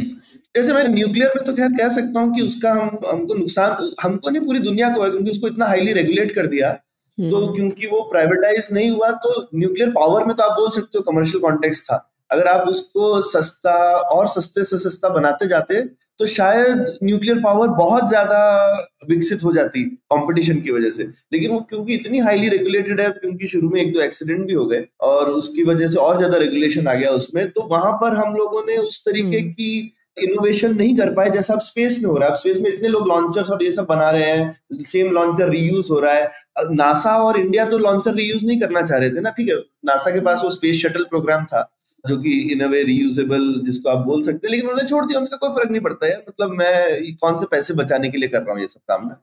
[0.55, 4.29] जैसे मैं न्यूक्लियर में तो खैर कह सकता हूँ कि उसका हम हमको नुकसान हमको
[4.29, 6.71] नहीं पूरी दुनिया को है क्योंकि उसको इतना हाईली रेगुलेट कर दिया
[7.17, 11.03] तो क्योंकि वो प्राइवेटाइज नहीं हुआ तो न्यूक्लियर पावर में तो आप बोल सकते हो
[11.03, 13.73] कमर्शियल कॉन्टेक्स्ट था। अगर आप उसको सस्ता
[14.10, 15.82] और सस्ते से सस्ता बनाते जाते
[16.19, 18.39] तो शायद न्यूक्लियर पावर बहुत ज़्यादा
[19.10, 21.03] विकसित हो जाती कंपटीशन की वजह से।
[21.34, 24.65] लेकिन वो क्योंकि इतनी हाईली रेगुलेटेड है क्योंकि शुरू में एक दो एक्सीडेंट भी हो
[24.65, 28.36] गए और उसकी वजह से और ज़्यादा रेगुलेशन आ गया उसमें तो वहाँ पर हम
[28.36, 29.71] लोगों ने उस तरीके की
[30.17, 32.88] इनोवेशन नहीं कर पाए जैसा अब स्पेस में हो रहा है। अब स्पेस में इतने
[32.88, 36.32] लोग लॉन्चर्स और ये सब बना रहे हैं सेम लॉन्चर रीयूज हो रहा है।
[36.71, 39.55] नासा और इंडिया तो लॉन्चर रीयूज नहीं करना चाह रहे थे ना ठीक है?
[39.86, 41.69] नासा के पास वो स्पेस शटल प्रोग्राम था।
[42.07, 45.19] जो कि इन अ वे रीयूजेबल जिसको आप बोल सकते हैं लेकिन उन्होंने छोड़ दिया
[45.19, 48.41] उनका कोई फ़र्क नहीं पड़ता है मतलब मैं कौन से पैसे बचाने के लिए कर
[48.41, 49.21] रहा हूँ ये सब काम ना?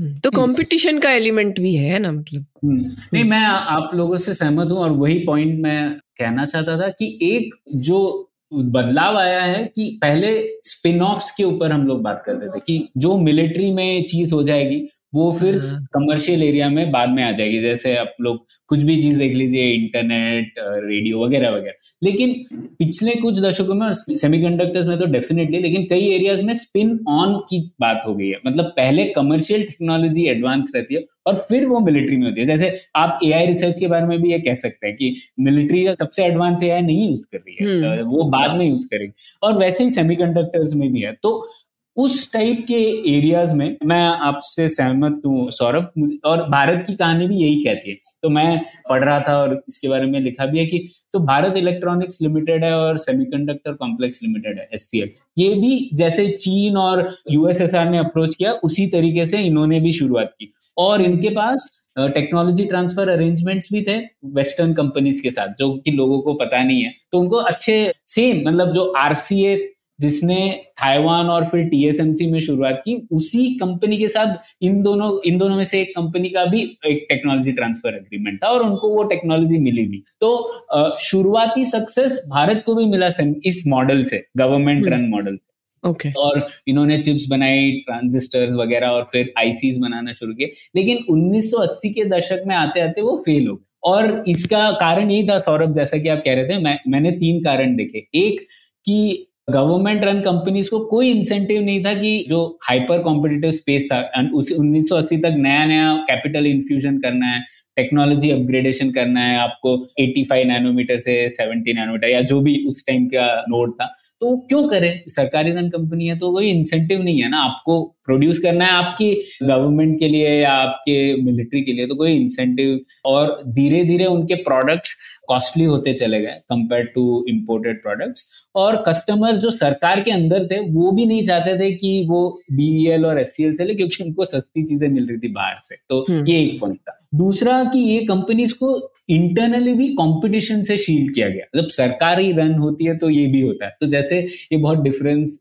[0.00, 2.46] हम्म, तो कंपटीशन का एलिमेंट भी है ना मतलब?
[2.64, 6.88] हम्म, नहीं मैं आप लोगों से सहमत हूँ और वही पॉइंट मैं कहना चाहता था
[6.88, 8.22] कि एक जो
[8.54, 12.88] बदलाव आया है कि पहले स्पिन ऑफ्स के ऊपर हम लोग बात करते थे कि
[12.96, 15.58] जो मिलिट्री में चीज़ हो जाएगी वो फिर
[15.94, 19.34] कमर्शियल हाँ। एरिया में बाद में आ जाएगी। जैसे आप लोग कुछ भी चीज़ देख
[19.34, 22.34] लीजिए इंटरनेट रेडियो वगैरह वगैरह। लेकिन
[22.78, 27.60] पिछले कुछ दशकों में सेमीकंडक्टर्स में तो डेफिनेटली लेकिन कई एरियाज़ में स्पिन ऑन की
[27.80, 32.16] बात हो गई है। मतलब पहले कमर्शियल टेक्नोलॉजी एडवांस रहती है और फिर वो मिलिट्री
[32.16, 34.96] में होती है। जैसे आप एआई रिसर्च के बारे में भी ये कह सकते हैं
[34.96, 38.66] कि मिलिट्री का सबसे एडवांस ए नहीं यूज़ कर रही है। हम्म। वो बाद में
[38.68, 41.48] यूज़ करेगी। और वैसे ही सेमीकंडक्टर्स में भी है। तो
[41.96, 42.78] उस टाइप के
[43.10, 47.96] एरियाज़ में मैं आपसे सहमत हूँ, सौरभ। और भारत की कहानी भी यही कहती है।
[48.22, 50.78] तो मैं पढ़ रहा था और इसके बारे में लिखा भी है कि
[51.12, 56.76] तो भारत इलेक्ट्रॉनिक्स लिमिटेड है और सेमीकंडक्टर कॉम्प्लेक्स लिमिटेड है एस ये भी जैसे चीन
[56.76, 61.68] और यूएसएसआर ने अप्रोच किया, उसी तरीके से इन्होंने भी शुरुआत की। और इनके पास
[61.98, 63.96] टेक्नोलॉजी ट्रांसफ़र अरेंजमेंट्स भी थे
[64.34, 68.42] वेस्टर्न कंपनीज़ के साथ, जो कि लोगों को पता नहीं है। तो उनको अच्छे सेम
[68.48, 69.56] मतलब जो आरसीए
[70.00, 70.36] जिसने
[70.76, 75.56] ताइवान और फिर टीएसएमसी में शुरुआत की उसी कंपनी के साथ इन दोनों इन दोनों
[75.56, 79.58] में से एक कंपनी का भी एक टेक्नोलॉजी ट्रांसफ़र एग्रीमेंट था और उनको वो टेक्नोलॉजी
[79.58, 83.08] मिली भी। तो शुरुआती सक्सेस भारत को भी मिला
[83.46, 85.38] इस मॉडल से government run model
[85.84, 86.20] okay okay.
[86.20, 92.04] और इन्होंने चिप्स बनाई ट्रांजिस्टर्स वगैरह और फिर आईसीज बनाना शुरू किए। लेकिन 1980 के
[92.08, 95.98] दशक में आते आते वो फेल हो गए। और इसका कारण यही था सौरभ जैसा
[95.98, 98.40] कि आप कह रहे थे मैं मैंने तीन कारण देखे। एक
[98.86, 103.98] कि गवर्नमेंट रन कंपनीज़ को कोई इंसेंटिव नहीं था कि जो हाइपर कॉम्पिटेटिव स्पेस था
[104.34, 107.40] उन्नीस सौ अस्सी तक नया नया कैपिटल इन्फ्यूजन करना है
[107.76, 113.06] टेक्नोलॉजी अपग्रेडेशन करना है, आपको 85 नैनोमीटर से 70 नैनोमीटर या जो भी उस टाइम
[113.06, 113.88] का नोड था।
[114.22, 115.02] तो क्यों करें?
[115.06, 119.12] सरकारी रन कंपनी है तो कोई इंसेंटिव नहीं है ना। आपको प्रोड्यूस करना है आपकी
[119.42, 124.34] गवर्नमेंट के लिए या आपके मिलिट्री के लिए तो कोई इंसेंटिव और धीरे धीरे उनके
[124.34, 124.94] प्रोडक्ट्स
[125.28, 128.24] कॉस्टली होते चले गए कंपेयर टू इम्पोर्टेड प्रोडक्ट्स
[128.54, 133.02] और कस्टमर्स जो सरकार के अंदर थे वो भी नहीं चाहते थे कि वो बी
[133.04, 136.26] और एस सी ले क्योंकि उनको सस्ती चीज़ें मिल रही थी बाहर से। तो हम्म।
[136.26, 138.76] ये एक पॉइंट था। दूसरा कि ये कंपनीज़ को
[139.08, 143.40] इंटरनली भी कंपटीशन से शील्ड किया गया। जब सरकारी रन होती है तो ये भी
[143.40, 144.18] होता है। तो जैसे
[144.52, 145.38] ये बहुत डिफरेंस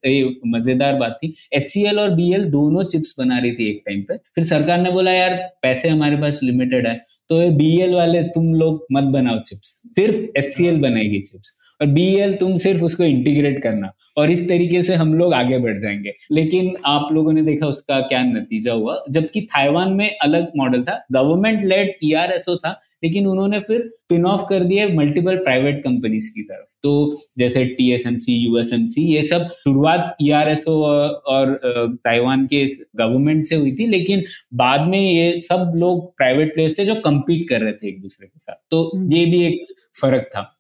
[0.47, 4.45] मज़ेदार बात थी। एस और बीएल दोनों चिप्स बना रही थी एक टाइम पे। फिर
[4.45, 6.95] सरकार ने बोला, यार, पैसे हमारे पास लिमिटेड है।
[7.29, 12.15] तो ये बीएल वाले, तुम लोग मत बनाओ चिप्स सिर्फ़ एस बनाएगी चिप्स और बी
[12.15, 16.13] एल तुम सिर्फ़ उसको इंटीग्रेट करना। और इस तरीके से हम लोग आगे बढ़ जाएँगे।
[16.31, 19.03] लेकिन आप लोगों ने देखा उसका क्या नतीजा हुआ?
[19.09, 24.41] जबकि थाईवान में अलग मॉडल था। गवर्नमेंट लेड ईआरएसओ था लेकिन उन्होंने फिर पिन ऑफ़
[24.49, 30.29] कर दिया मल्टीपल प्राइवेट कंपनीज़ की तरफ़। तो जैसे टीएसएमसी यूएसएमसी ये सब शुरुआत ई
[30.31, 31.59] आर एस ओ और
[32.05, 36.85] ताइवान के गवर्नमेंट से हुई थी लेकिन बाद में ये सब लोग प्राइवेट प्लेयर्स थे
[36.85, 39.65] जो कम्पीट कर रहे थे एक दूसरे के साथ। तो हम्म। ये भी एक
[40.01, 40.54] फ़र्क था।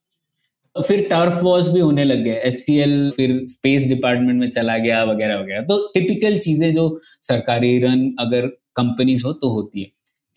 [0.81, 5.39] फिर टर्फ वॉर्स भी होने लग गए एससीएल फिर स्पेस डिपार्टमेंट में चला गया, वगैरह
[5.39, 6.87] वगैरह। तो टिपिकल चीज़ें जो
[7.21, 9.87] सरकारी रन अगर कंपनीज़ हो तो होती है।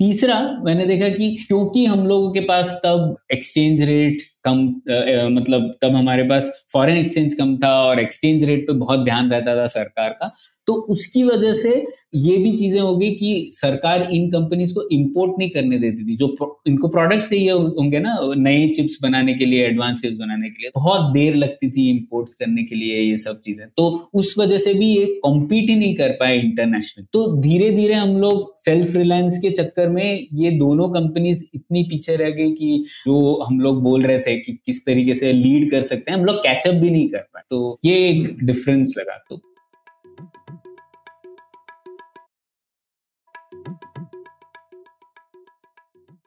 [0.01, 5.75] तीसरा, मैंने देखा कि क्योंकि हम लोगों के पास तब एक्सचेंज रेट कम आ, मतलब
[5.83, 9.67] तब हमारे पास फॉरेन एक्सचेंज कम था और एक्सचेंज रेट पे बहुत ध्यान रहता था
[9.73, 10.33] सरकार का।
[10.67, 11.71] तो उसकी वजह से
[12.15, 16.17] ये भी चीज़ें हो गई कि सरकार इन कंपनीज़ को इंपोर्ट नहीं करने देती थी
[16.17, 16.27] जो
[16.69, 20.71] इनको प्रोडक्ट्स चाहिए होंगे ना नए चिप्स बनाने के लिए एडवांस चिप्स बनाने के लिए
[20.75, 24.75] बहुत देर लगती थी इंपोर्ट करने के लिए ये सब चीज़ें। तो उस वजह से
[24.75, 29.39] भी ये कॉम्पीट ही नहीं कर पाए इंटरनेशनल तो धीरे धीरे हम लोग सेल्फ रिलायंस
[29.43, 34.03] के चक्कर में ये दोनों कंपनीज़ इतनी पीछे रह गई कि जो हम लोग बोल
[34.03, 37.09] रहे थे कि किस तरीके से लीड कर सकते हैं। हम लोग कैचअप भी नहीं
[37.09, 39.41] कर पाए। तो ये एक डिफरेंस लगा। तो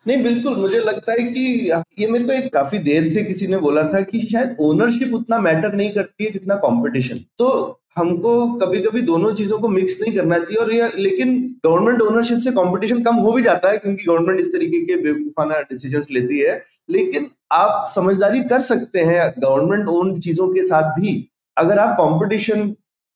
[0.08, 3.58] नहीं, बिल्कुल, मुझे लगता है कि ये मेरे को एक काफ़ी देर से किसी ने
[3.58, 8.80] बोला था कि शायद ओनरशिप उतना मैटर नहीं करती है जितना कंपटीशन तो हमको कभी
[8.80, 13.02] कभी दोनों चीज़ों को मिक्स नहीं करना चाहिए और ये लेकिन गवर्नमेंट ओनरशिप से कंपटीशन
[13.04, 17.30] कम हो भी जाता है क्योंकि गवर्नमेंट इस तरीके के बेवकूफाना डिसीज़न लेती है। लेकिन
[17.52, 21.14] आप समझदारी कर सकते हैं गवर्नमेंट ओन चीज़ों के साथ भी
[21.58, 22.70] अगर आप कंपटीशन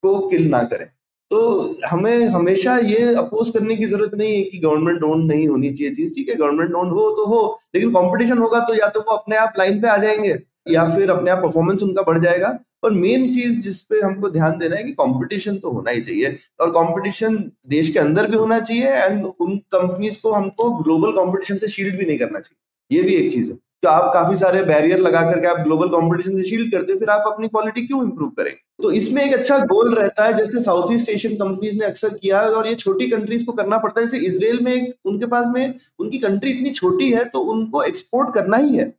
[0.03, 0.85] को किल ना करें।
[1.31, 1.39] तो
[1.88, 5.93] हमें हमेशा ये अपोज करने की ज़रूरत नहीं है कि गवर्नमेंट ओन नहीं होनी चाहिए।
[5.95, 9.15] चीज़ ठीक है गवर्नमेंट ओन हो तो हो, लेकिन कंपटीशन होगा तो या तो वो
[9.15, 10.38] अपने आप लाइन पे आ जाएँगे
[10.69, 14.76] या फिर अपने आप परफॉर्मेंस उनका बढ़ जाएगा। पर मेन चीज़ जिसपे हमको ध्यान देना
[14.76, 17.38] है कि कंपटीशन तो होना ही चाहिए और कंपटीशन
[17.69, 21.98] देश के अंदर भी होना चाहिए एंड उन कंपनीज़ को हमको ग्लोबल कंपटीशन से शील्ड
[21.98, 25.21] भी नहीं करना चाहिए। ये भी एक चीज़ है। तो आप काफ़ी सारे बैरियर लगा
[25.21, 28.91] करके आप ग्लोबल कंपटीशन से शील्ड करते फिर आप अपनी क्वालिटी क्यों इंप्रूव करें तो
[28.91, 32.50] इसमें एक अच्छा गोल रहता है, जैसे साउथ ईस्ट एशियन कंपनीज़ ने अक्सर किया है
[32.52, 35.74] और ये छोटी कंट्रीज़ को करना पड़ता है। जैसे इसराइल में एक, उनके पास में
[36.00, 38.93] उनकी कंट्री इतनी छोटी है तो उनको एक्सपोर्ट करना ही है।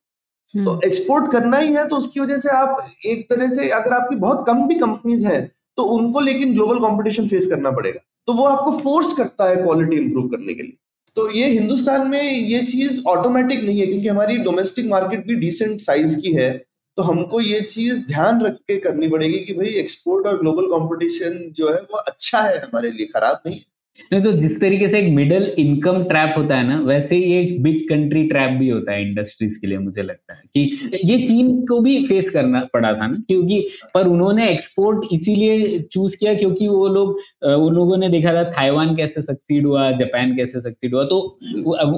[0.55, 3.93] तो एक्सपोर्ट हम्म। करना ही है तो उसकी वजह से आप एक तरह से अगर
[3.93, 5.41] आपकी बहुत कम भी कंपनीज़ हैं
[5.79, 9.97] तो उनको लेकिन ग्लोबल कंपटीशन फेस करना पड़ेगा। तो वो आपको फोर्स करता है क्वालिटी
[9.97, 10.77] इंप्रूव करने के लिए।
[11.17, 15.81] तो ये हिंदुस्तान में ये चीज़ ऑटोमेटिक नहीं है क्योंकि हमारी डोमेस्टिक मार्केट भी डिसेंट
[15.81, 16.51] साइज़ की है
[16.99, 21.39] तो हमको ये चीज़ ध्यान रख के करनी पड़ेगी कि भाई एक्सपोर्ट और ग्लोबल कंपटीशन
[21.57, 23.65] जो है वो अच्छा है हमारे लिए खराब नहीं है।
[24.13, 27.63] नहीं तो जिस तरीके से एक मिडिल इनकम ट्रैप होता है ना, वैसे ही एक
[27.63, 31.51] बिग कंट्री ट्रैप भी होता है इंडस्ट्रीज़ के लिए मुझे लगता है कि ये चीन
[31.67, 33.61] को भी फेस करना पड़ा था ना, क्योंकि
[33.95, 38.95] पर उन्होंने एक्सपोर्ट इसीलिए चूज़ किया क्योंकि वो लोग उन लोगों ने देखा था थाईवान
[38.97, 41.19] कैसे सक्सीड हुआ जापान कैसे सक्सीड हुआ तो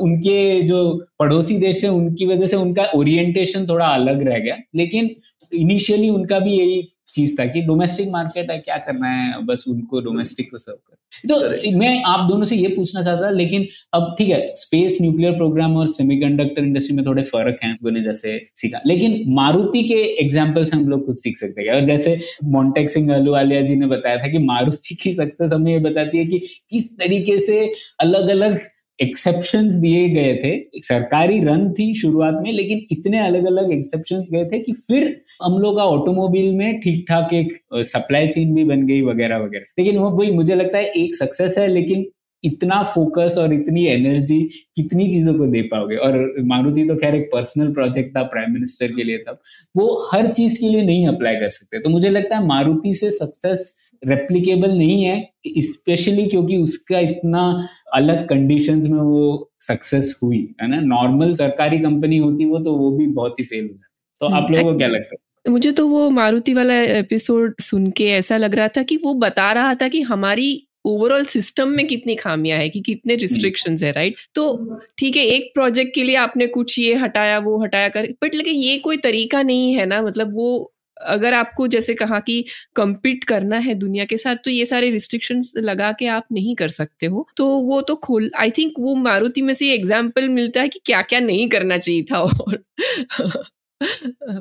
[0.00, 0.82] उनके जो
[1.18, 5.11] पड़ोसी देश है, उनकी वजह से उनका ओरिएंटेशन थोड़ा अलग रह गया। लेकिन
[5.52, 6.80] इनिशियली उनका भी यही
[7.12, 9.44] चीज़ था कि डोमेस्टिक मार्केट है क्या करना है?
[9.47, 10.97] बस उनको डोमेस्टिक को सर्व कर
[11.29, 15.77] तो मैं आप दोनों से ये पूछना चाहता लेकिन अब ठीक है स्पेस न्यूक्लियर प्रोग्राम
[15.77, 20.77] और सेमीकंडक्टर इंडस्ट्री में थोड़े फ़र्क हैं मैंने जैसे सीखा लेकिन मारुति के एग्ज़ाम्पल से
[20.77, 24.29] हम लोग कुछ सीख सकते हैं। और जैसे मोन्टेक सिंह अलूवालिया जी ने बताया था
[24.33, 27.61] कि मारुति की सक्सेस हमें ये बताती है कि किस तरीके से
[28.01, 28.59] अलग अलग
[29.00, 34.44] एक्सेप्शन दिए गए थे सरकारी रन थी शुरुआत में, लेकिन इतने अलग अलग एक्सेप्शन गए
[34.44, 38.87] थे कि फिर हम लोग का ऑटोमोबाइल में ठीक ठाक एक सप्लाई चेन भी बन
[38.87, 42.06] गई वगैरह वगैरह। लेकिन वो, वही मुझे लगता है एक सक्सेस है, लेकिन
[42.44, 44.40] इतना फोकस और इतनी एनर्जी
[44.76, 45.96] कितनी चीज़ों को दे पाओगे?
[45.96, 49.38] और मारुति तो खैर एक पर्सनल प्रोजेक्ट था प्राइम मिनिस्टर के लिए तब।
[49.76, 53.11] वो हर चीज़ के लिए नहीं अप्लाई कर सकते। तो मुझे लगता है मारुति से
[53.11, 60.68] सक्सेस रेप्लीकेबल नहीं है स्पेशली क्योंकि उसका इतना अलग कंडीशंस में वो सक्सेस हुई है
[60.68, 60.80] ना?
[60.80, 63.87] नॉर्मल सरकारी कंपनी होती वो तो वो भी बहुत ही फेल हो जाती।
[64.20, 65.52] तो आप हम्म, लोगों को क्या लगता है?
[65.52, 69.52] मुझे तो वो मारुति वाला एपिसोड सुन के ऐसा लग रहा था कि वो बता
[69.52, 74.16] रहा था कि हमारी ओवरऑल सिस्टम में कितनी खामियाँ है कि कितने रिस्ट्रिक्शन है राइट
[74.34, 78.34] तो ठीक है एक प्रोजेक्ट के लिए आपने कुछ ये हटाया वो हटाया कर बट
[78.34, 82.44] लेकिन ये कोई तरीका नहीं है ना मतलब वो अगर आपको जैसे कहा कि
[82.76, 86.68] कम्पीट करना है दुनिया के साथ तो ये सारे रिस्ट्रिक्शन लगा के आप नहीं कर
[86.68, 90.68] सकते हो। तो वो तो खोल आई थिंक वो मारुति में से एग्ज़ाम्पल मिलता है
[90.68, 92.58] कि क्या क्या नहीं करना चाहिए था और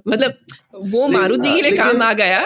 [0.08, 0.34] मतलब
[0.74, 2.40] वो मारुति के लिए काम आ गया।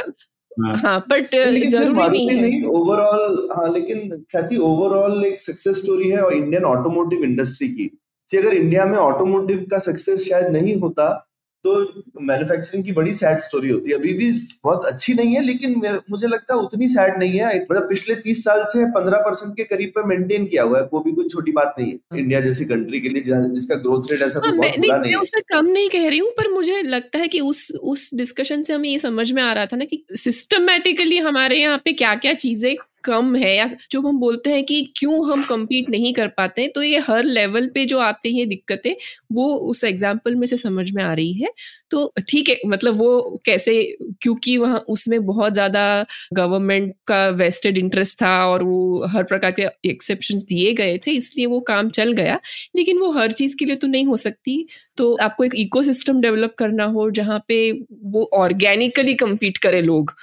[0.76, 6.22] हाँ। बट हाँ, ज़रूरी नहीं, नहीं ओवरऑल हाँ लेकिन ख्याति ओवरऑल एक सक्सेस स्टोरी है
[6.22, 7.90] और इंडियन ऑटोमोटिव इंडस्ट्री की।
[8.30, 11.31] अगर इंडिया में ऑटोमोटिव का सक्सेस शायद नहीं होता
[11.66, 11.74] तो
[12.22, 14.32] मैन्युफैक्चरिंग की बड़ी सैड स्टोरी होती है। अभी भी
[14.64, 15.76] बहुत अच्छी नहीं है लेकिन
[16.12, 19.64] मुझे लगता है उतनी सैड नहीं है। मतलब पिछले तीस साल से पंद्रह परसेंट के
[19.66, 22.66] करीब पे मेंटेन किया हुआ है। वो भी कोई छोटी बात नहीं है। इंडिया जैसी
[22.66, 25.90] कंट्री के लिए जिसका ग्रोथ रेट ऐसा हाँ, बहुत बुरा नहीं, मैं उससे कम नहीं
[25.90, 29.32] कह रही हूँ पर मुझे लगता है कि उस उस डिस्कशन से हमें ये समझ
[29.32, 33.56] में आ रहा था ना कि सिस्टमेटिकली हमारे यहाँ पे क्या क्या चीज़ें कम है
[33.56, 37.24] या जो हम बोलते हैं कि क्यों हम कम्पीट नहीं कर पाते तो ये हर
[37.26, 38.94] लेवल पे जो आते हैं दिक्कतें,
[39.32, 41.50] वो उस एग्ज़ाम्पल में से समझ में आ रही है।
[41.92, 43.74] तो ठीक है मतलब वो कैसे,
[44.22, 49.68] क्योंकि वहाँ उसमें बहुत ज़्यादा गवर्नमेंट का वेस्टेड इंटरेस्ट था और वो हर प्रकार के
[49.90, 52.40] एक्सेप्शन दिए गए थे, इसलिए वो काम चल गया।
[52.76, 54.66] लेकिन वो हर चीज़ के लिए तो नहीं हो सकती।
[54.98, 57.72] तो आपको एक इकोसिस्टम डेवलप करना हो, जहाँ पे
[58.06, 60.14] वो ऑर्गेनिकली कम्पीट करे लोग।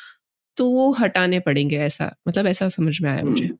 [0.59, 3.57] तो वो हटाने पड़ेंगे ऐसा मतलब ऐसा समझ में आया मुझे। हम्म।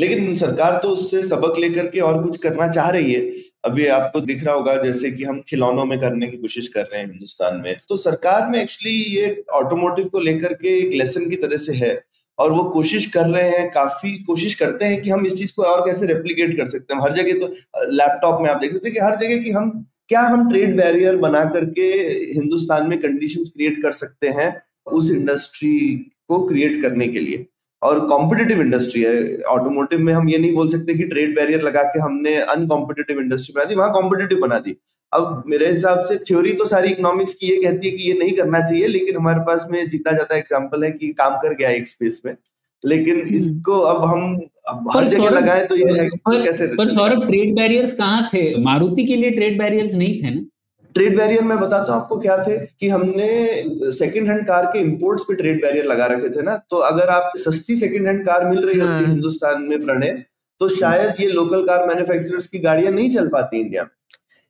[0.00, 3.20] लेकिन सरकार तो उससे सबक लेकर के और कुछ करना चाह रही है।
[3.64, 7.00] अभी आपको दिख रहा होगा जैसे कि हम खिलौनों में करने की कोशिश कर रहे
[7.00, 11.36] हैं हिंदुस्तान में। तो सरकार में एक्चुअली ये ऑटोमोटिव को लेकर के एक लेसन की
[11.36, 12.04] तरह से है
[12.38, 15.62] और वो कोशिश कर रहे हैं, काफ़ी कोशिश करते हैं कि हम इस चीज़ को
[15.62, 17.54] और कैसे रेप्लीकेट कर सकते हैं। हर जगह तो
[17.92, 21.16] लैपटॉप में आप देख सकते हैं कि हर जगह की हम, क्या हम ट्रेड बैरियर
[21.16, 21.82] बना करके
[22.34, 25.78] हिंदुस्तान में कंडीशंस क्रिएट कर सकते हैं। उस इंडस्ट्री
[26.28, 27.46] को क्रिएट करने के लिए।
[27.82, 31.82] और कॉम्पिटेटिव इंडस्ट्री है ऑटोमोटिव में हम ये नहीं बोल सकते कि ट्रेड बैरियर लगा
[31.84, 34.76] के हमने अनकॉम्पिटेटिव इंडस्ट्री बना दी वहाँ कॉम्पिटेटिव बना दी।
[35.12, 38.32] अब मेरे हिसाब से थ्योरी तो सारी इकोनॉमिक्स की ये कहती है कि ये नहीं
[38.32, 41.88] करना चाहिए लेकिन हमारे पास में जीता जाता एग्ज़ाम्पल है कि काम कर गया एक
[41.88, 42.34] स्पेस में।
[42.82, 44.34] लेकिन हम्म। इसको अब हम
[44.68, 48.42] अब हर जगह लगाए तो ये है पर, कैसे पर सौरभ ट्रेड बैरियर्स कहाँ थे?
[48.62, 50.42] मारुति के लिए ट्रेड बैरियर्स नहीं थे ना?
[50.98, 55.24] ट्रेड बैरियर मैं बताता हूँ आपको क्या थे कि हमने सेकंड हैंड कार के इंपोर्ट्स
[55.24, 58.58] पे ट्रेड बैरियर लगा रखे थे ना तो अगर आप सस्ती सेकंड हैंड कार मिल
[58.60, 60.12] रही होती हाँ। हिंदुस्तान में प्रणय
[60.60, 63.86] तो शायद ये लोकल कार मैन्युफैक्चरर्स की गाड़ियाँ नहीं चल पाती इंडिया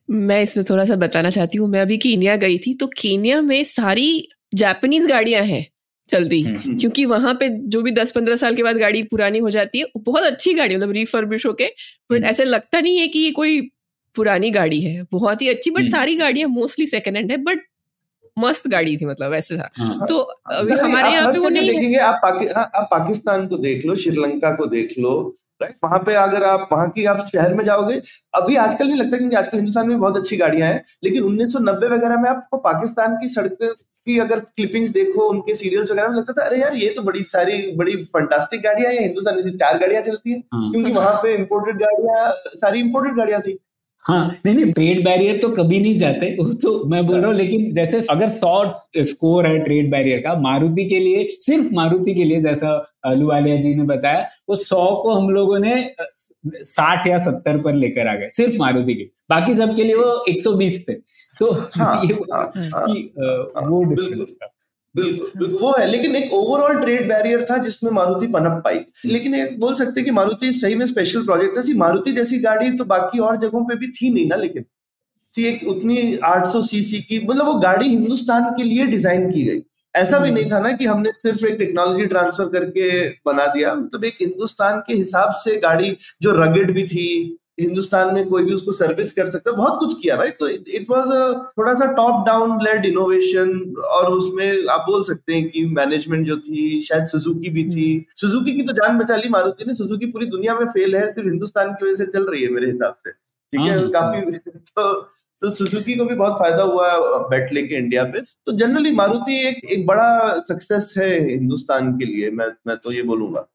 [0.09, 3.63] मैं इसमें थोड़ा सा बताना चाहती हूँ मैं अभी कीनिया गई थी तो कीनिया में
[3.65, 4.09] सारी
[4.55, 5.65] जापानीज गाड़ियाँ हैं
[6.09, 9.39] चलती हम्म, हम्म। क्योंकि वहाँ पे जो भी दस पंद्रह साल के बाद गाड़ी पुरानी
[9.39, 13.07] हो जाती है बहुत अच्छी गाड़ी मतलब रिफर्बिश होके बट हम्म। ऐसे लगता नहीं है
[13.07, 13.59] कि ये कोई
[14.15, 17.59] पुरानी गाड़ी है। बहुत ही अच्छी बट सारी गाड़ियाँ मोस्टली सेकेंड हैंड है बट
[18.37, 21.97] मस्त गाड़ी थी मतलब वैसे था। हाँ। तो अभी हमारे यहाँ पे वो नहीं देखेंगे
[21.97, 26.13] आप पाकि, हाँ, आप पाकिस्तान को देख लो श्रीलंका को देख लो राइट वहाँ पे
[26.15, 27.95] अगर आप वहाँ की आप शहर में जाओगे
[28.33, 32.21] अभी आजकल नहीं लगता क्योंकि आजकल हिंदुस्तान में बहुत अच्छी गाड़ियाँ हैं लेकिन 1990 वगैरह
[32.21, 36.45] में आपको पाकिस्तान की सड़क की अगर क्लिपिंग्स देखो उनके सीरियल्स वगैरह में लगता था
[36.45, 40.31] अरे यार ये तो बड़ी सारी बड़ी फंटास्टिक गाड़ियाँ हैं हिंदुस्तान में चार गाड़ियाँ चलती
[40.31, 43.59] है हाँ। क्योंकि वहाँ पे इम्पोर्टेड गाड़ियाँ सारी इम्पोर्टेड गाड़ियाँ थी।
[43.99, 47.37] हाँ नहीं नहीं ट्रेड बैरियर तो कभी नहीं जाते वो तो मैं बोल रहा हूँ
[47.37, 52.23] लेकिन जैसे अगर सौ स्कोर है ट्रेड बैरियर का मारुति के लिए सिर्फ़ मारुति के
[52.23, 55.95] लिए जैसा अलूवालिया जी ने बताया वो सौ को हम लोगों ने
[56.47, 60.43] साठ या सत्तर पर लेकर आ गए सिर्फ़ मारुति के बाकी सबके लिए वो एक
[60.43, 60.93] सौ बीस थे।
[61.39, 64.49] तो हाँ, ये हाँ, हाँ, कि, अ, वो डिफरेंस था।
[64.95, 69.35] बिल्कुल बिल्कुल। वो है लेकिन एक ओवरऑल ट्रेड बैरियर था जिसमें मारुति पनप पाई। लेकिन
[69.35, 73.19] एक बोल सकते कि मारुति सही में स्पेशल प्रोजेक्ट था। मारुति जैसी गाड़ी तो बाकी
[73.19, 74.65] और जगहों पे भी थी नहीं ना लेकिन।
[75.33, 79.61] एक उतनी 800 सीसी की मतलब वो गाड़ी हिंदुस्तान के लिए डिज़ाइन की गई।
[79.95, 84.03] ऐसा भी नहीं था ना कि हमने सिर्फ़ एक टेक्नोलॉजी ट्रांसफ़र करके बना दिया। मतलब
[84.05, 88.71] एक हिंदुस्तान के हिसाब से गाड़ी जो रगेड भी थी हिंदुस्तान में कोई भी उसको
[88.71, 91.07] सर्विस कर सकता है बहुत कुछ किया राइट तो इट वाज
[91.57, 96.37] थोड़ा सा टॉप डाउन लेड इनोवेशन और उसमें आप बोल सकते हैं कि मैनेजमेंट जो
[96.37, 100.25] थी शायद सुजुकी भी थी। सुजुकी की तो जान बचा ली मारुति ने सुजुकी पूरी
[100.25, 103.11] दुनिया में फेल है सिर्फ़ हिंदुस्तान की वजह से चल रही है मेरे हिसाब से।
[103.11, 103.79] ठीक है?
[103.79, 104.31] हाँ। काफ़ी
[104.77, 105.01] तो
[105.41, 106.95] तो सुजुकी को भी बहुत फ़ायदा हुआ
[107.29, 112.31] बेट लेके इंडिया पे। तो जनरली मारुति एक एक बड़ा सक्सेस है हिंदुस्तान के लिए
[112.31, 113.47] मैं मैं तो ये बोलूँगा।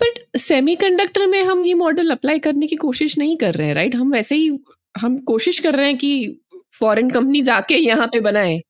[0.00, 3.94] बट सेमीकंडक्टर में हम ये मॉडल अप्लाई करने की कोशिश नहीं कर रहे हैं राइट
[3.96, 4.58] हम वैसे ही,
[4.94, 6.40] हम कोशिश कर रहे हैं कि
[6.80, 8.60] फॉरेन कंपनी जाके यहाँ पे बनाए।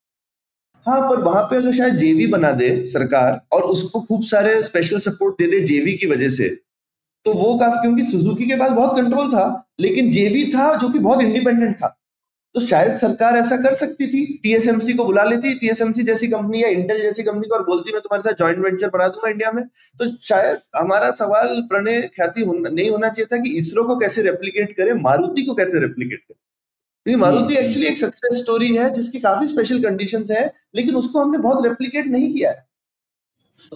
[0.87, 5.01] हाँ पर वहाँ पे अगर शायद जेवी बना दे सरकार और उसको खूब सारे स्पेशल
[5.01, 6.49] सपोर्ट दे दे जेवी की वजह से
[7.27, 10.99] तो वो काफ़ी, क्योंकि सुजुकी के पास बहुत कंट्रोल था, लेकिन जेवी था जो कि
[10.99, 11.98] बहुत इंडिपेंडेंट था।
[12.59, 16.69] तो शायद सरकार ऐसा कर सकती थी। टीएसएमसी को बुला लेती। टीएसएमसी जैसी कंपनी या
[16.69, 19.65] इंटेल जैसी कंपनी को और बोलती मैं तुम्हारे साथ जॉइंट वेंचर बना दूँगा इंडिया में।
[19.99, 24.23] तो शायद हमारा सवाल प्रणय ख्याति होना, नहीं होना चाहिए था कि इसरो को कैसे
[24.23, 26.35] रेप्लीकेट करे मारुति को कैसे रेप्लीकेट करे।
[27.07, 31.19] क्योंकि मारुति हम्म। एक्चुअली एक सक्सेस स्टोरी है जिसकी काफ़ी स्पेशल कंडीशन है लेकिन उसको
[31.19, 32.67] हमने बहुत रेप्लीकेट नहीं किया है।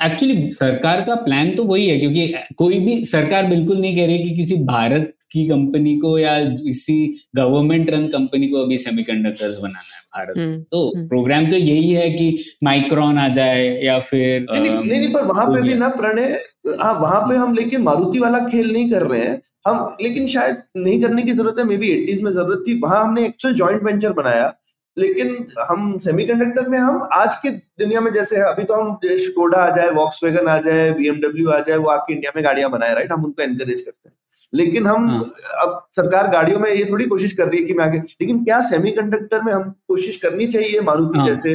[0.04, 4.18] एक्चुअली सरकार का प्लान तो वही है क्योंकि कोई भी सरकार बिल्कुल नहीं कह रही
[4.18, 6.96] कि किसी भारत की कंपनी को या किसी
[7.36, 11.56] गवर्नमेंट रन कंपनी को अभी सेमीकंडक्टर्स बनाना है भारत में। हम्म, तो हम्म। प्रोग्राम तो
[11.56, 15.60] यही है कि माइक्रॉन आ जाए या फिर नहीं नहीं नहीं, नहीं पर वहाँ पे
[15.62, 16.38] भी ना प्रणय
[16.80, 20.62] हाँ वहाँ पे हम लेकिन मारुति वाला खेल नहीं कर रहे हैं। हम लेकिन शायद
[20.76, 23.82] नहीं करने की ज़रूरत है मे बी एटीज में ज़रूरत थी। वहाँ हमने एक्चुअल ज्वाइंट
[23.82, 24.52] वेंचर बनाया।
[24.96, 25.28] लेकिन
[25.68, 29.76] हम सेमीकंडक्टर में हम आज के दुनिया में जैसे है अभी तो हम स्कोडा आ
[29.76, 33.24] जाए वॉक्स आ जाए बीएमडब्ल्यू आ जाए वो आके इंडिया में गाड़ियाँ बनाए राइट हम
[33.24, 34.14] उनको एनकरेज करते हैं।
[34.54, 35.22] लेकिन हम हाँ।
[35.62, 38.60] अब सरकार गाड़ियों में ये थोड़ी कोशिश कर रही है कि मैं आगे लेकिन क्या
[38.60, 41.52] सेमीकंडक्टर में हम कोशिश करनी चाहिए मारुति हाँ। जैसे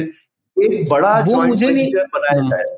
[0.56, 2.76] एक बड़ा वो मुझे नहीं- बनाया हाँ। जाए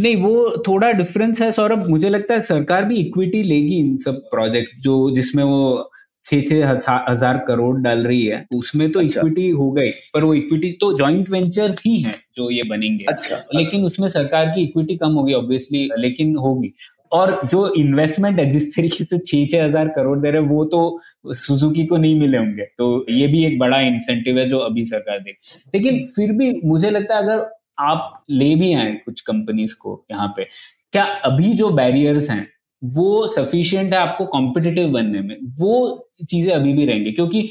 [0.00, 4.16] नहीं वो थोड़ा डिफरेंस है सौरभ मुझे लगता है सरकार भी इक्विटी लेगी इन सब
[4.30, 5.90] प्रोजेक्ट जो जिसमें वो
[6.24, 6.68] छह छह
[7.08, 10.92] हज़ार करोड़ डाल रही है उसमें तो अच्छा। इक्विटी हो गई पर वो इक्विटी तो
[10.98, 15.12] जॉइंट वेंचर ही है जो ये बनेंगे अच्छा लेकिन अच्छा। उसमें सरकार की इक्विटी कम
[15.12, 16.72] होगी ऑब्वियसली लेकिन होगी
[17.12, 21.32] और जो इन्वेस्टमेंट है, जिस तरीके से छह छह हज़ार करोड़ दे रहे वो तो
[21.34, 25.18] सुजुकी को नहीं मिले होंगे। तो ये भी एक बड़ा इंसेंटिव है जो अभी सरकार
[25.18, 25.30] दे
[25.74, 27.46] लेकिन फिर भी मुझे लगता है, अगर
[27.80, 30.44] आप ले भी आए कुछ कंपनीज़ को यहाँ पे,
[30.92, 32.46] क्या अभी जो बैरियर्स हैं
[32.94, 37.42] वो सफिशियंट है आपको कॉम्पिटिटिव बनने में। वो चीज़ें अभी भी रहेंगी क्योंकि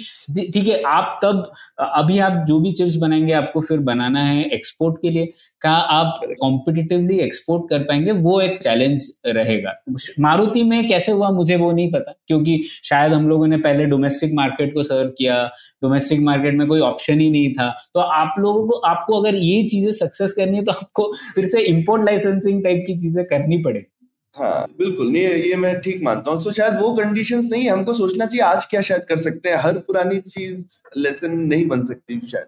[0.53, 4.95] ठीक है आप तब अभी आप जो भी चिप्स बनाएँगे आपको फिर बनाना है एक्सपोर्ट
[5.01, 5.25] के लिए।
[5.61, 9.73] क्या आप कॉम्पिटिटिवली एक्सपोर्ट कर पाएँगे वो एक चैलेंज रहेगा।
[10.19, 14.33] मारुति में कैसे हुआ मुझे वो नहीं पता क्योंकि शायद हम लोगों ने पहले डोमेस्टिक
[14.33, 15.43] मार्केट को सर्व किया
[15.83, 19.63] डोमेस्टिक मार्केट में कोई ऑप्शन ही नहीं था। तो आप लोगों को आपको अगर ये
[19.69, 23.91] चीज़ें सक्सेस करनी है तो आपको फिर से इम्पोर्ट लाइसेंसिंग टाइप की चीज़ें करनी पड़ेगी।
[24.35, 27.93] हाँ। बिल्कुल ये ये मैं ठीक मानता हूँ। तो शायद वो कंडीशंस नहीं है। हमको
[27.93, 30.57] सोचना चाहिए आज क्या शायद कर सकते हैं। हर पुरानी चीज़
[30.97, 32.47] लेसन नहीं बन सकती शायद।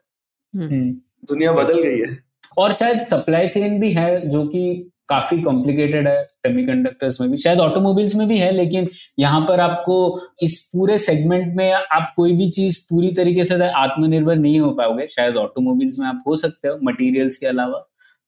[1.29, 2.17] दुनिया बदल गई है।
[2.57, 7.59] और शायद सप्लाई चेन भी है जो कि काफ़ी कॉम्प्लिकेटेड है सेमीकंडक्टर्स में भी। शायद
[7.59, 9.97] ऑटोमोबाइल्स में भी है लेकिन यहाँ पर आपको
[10.43, 15.07] इस पूरे सेगमेंट में आप कोई भी चीज़ पूरी तरीके से आत्मनिर्भर नहीं हो पाओगे
[15.11, 17.79] शायद ऑटोमोबाइल्स में आप हो सकते हो मटेरियल्स के अलावा।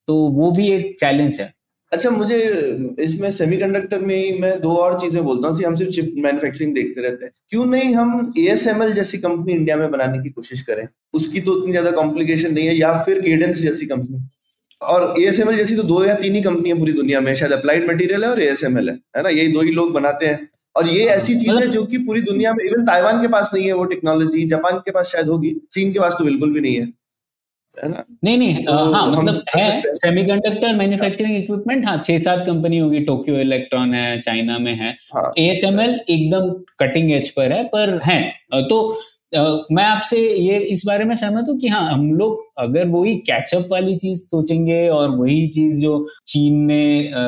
[0.07, 1.53] तो वो भी एक चैलेंज है।
[1.91, 2.37] अच्छा मुझे
[2.99, 7.01] इसमें सेमीकंडक्टर में ही मैं दो और चीज़ें बोलता हूँ हम सिर्फ़ चिप मैन्युफैक्चरिंग देखते
[7.01, 10.87] रहते हैं। क्यों नहीं हम एएसएमएल जैसी कंपनी इंडिया में बनाने की कोशिश करें?
[11.13, 14.21] उसकी तो उतनी ज़्यादा कॉम्प्लिकेशन नहीं है या फिर केडेंस जैसी कंपनी
[14.81, 17.89] और एएसएमएल जैसी तो दो या तीन ही कंपनी है पूरी दुनिया में शायद अप्लाइड
[17.89, 19.29] मटेरियल है और एएसएमएल है है ना?
[19.29, 22.53] यही दो ही लोग बनाते हैं। और ये ऐसी चीज़ है जो कि पूरी दुनिया
[22.53, 25.93] में इवन ताइवान के पास नहीं है वो टेक्नोलॉजी जापान के पास शायद होगी चीन
[25.93, 26.87] के पास तो बिल्कुल भी नहीं है।
[27.77, 32.99] नहीं नहीं तो हाँ मतलब है हैं। सेमीकंडक्टर मैन्युफैक्चरिंग इक्विपमेंट हाँ छह सात कंपनी होगी
[33.05, 36.49] टोक्यो इलेक्ट्रॉन है चाइना में है। हाँ। एएसएमएल एकदम
[36.79, 38.21] कटिंग एज पर है पर है।
[38.63, 38.81] तो
[39.35, 39.41] अ,
[39.71, 43.67] मैं आपसे ये इस बारे में सहमत हूँ कि हाँ हम लोग अगर वही कैचअप
[43.71, 45.91] वाली चीज़ सोचेंगे और वही चीज़ जो
[46.27, 46.79] चीन ने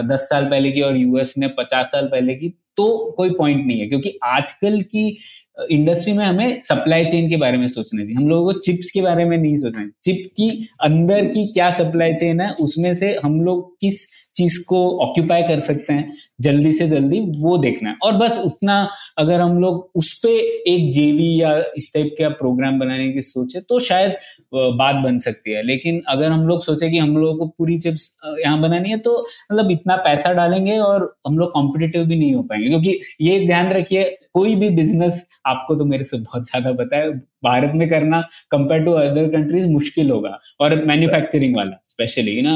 [0.10, 2.88] दस साल पहले की और यूएस ने पचास साल पहले की तो
[3.18, 5.18] कोई पॉइंट नहीं है। क्योंकि आजकल की
[5.58, 9.02] इंडस्ट्री में हमें सप्लाई चेन के बारे में सोचना चाहिए। हम लोगों को चिप्स के
[9.02, 10.50] बारे में नहीं सोचना चिप की
[10.82, 15.60] अंदर की क्या सप्लाई चेन है, उसमें से हम लोग किस चीज़ को ऑक्यूपाई कर
[15.60, 18.78] सकते हैं, जल्दी से जल्दी वो देखना है। और बस उतना
[19.18, 23.60] अगर हम लोग उस पर एक जेवी या इस टाइप का प्रोग्राम बनाने की सोचे
[23.62, 24.16] तो शायद
[24.54, 28.10] बात बन सकती है। लेकिन अगर हम लोग सोचे कि हम लोगों को पूरी चिप्स
[28.40, 29.20] यहाँ बनानी है तो
[29.52, 33.72] मतलब इतना पैसा डालेंगे और हम लोग कॉम्पिटेटिव भी नहीं हो पाएँगे। क्योंकि ये ध्यान
[33.74, 34.04] रखिए
[34.36, 37.10] कोई भी बिज़नेस आपको तो मेरे से बहुत ज़्यादा पता है,
[37.44, 38.22] भारत में करना
[38.52, 42.56] कंपेयर टू अदर कंट्रीज़ मुश्किल होगा। और मैन्युफैक्चरिंग वाला स्पेशली ना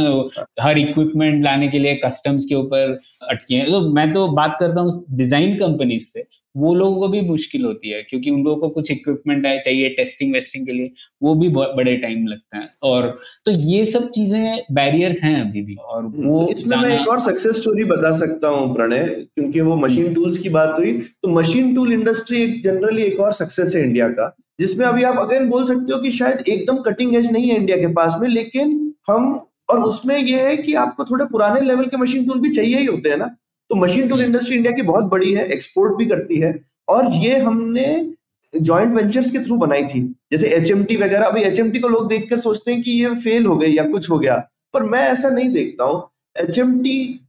[0.61, 2.95] हर इक्विपमेंट लाने के लिए कस्टम्स के ऊपर
[3.29, 6.25] अटकी है। तो मैं तो बात करता हूँ डिज़ाइन कंपनीज़ से
[6.55, 9.89] वो लोगों को भी मुश्किल होती है क्योंकि उन लोगों को कुछ इक्विपमेंट है चाहिए
[9.95, 10.91] टेस्टिंग वेस्टिंग के लिए
[11.21, 13.07] वो भी बड़े टाइम लगता है। और
[13.45, 17.19] तो ये सब चीज़ें बैरियर्स हैं अभी भी और वो तो इसमें मैं एक और
[17.21, 21.73] सक्सेस स्टोरी बता सकता हूँ प्रणय क्योंकि वो मशीन टूल्स की बात हुई। तो मशीन
[21.75, 25.65] टूल इंडस्ट्री एक जनरली एक और सक्सेस है इंडिया का जिसमें अभी आप अगेन बोल
[25.65, 28.79] सकते हो कि शायद एकदम कटिंग एज नहीं है इंडिया के पास में लेकिन
[29.09, 29.33] हम
[29.69, 32.85] और उसमें यह है कि आपको थोड़े पुराने लेवल के मशीन टूल भी चाहिए ही
[32.85, 33.35] होते हैं ना।
[33.69, 36.53] तो मशीन टूल इंडस्ट्री इंडिया की बहुत बड़ी है एक्सपोर्ट भी करती है,
[36.87, 38.13] और ये हमने
[38.53, 40.01] जॉइंट वेंचर्स के थ्रू बनाई थी।
[40.31, 43.71] जैसे एचएमटी वगैरह, अभी एचएमटी को लोग देखकर सोचते हैं कि ये फेल हो गई
[43.71, 44.35] या कुछ हो गया,
[44.73, 46.01] पर मैं ऐसा नहीं देखता हूँ।
[46.39, 47.19] एचएमटी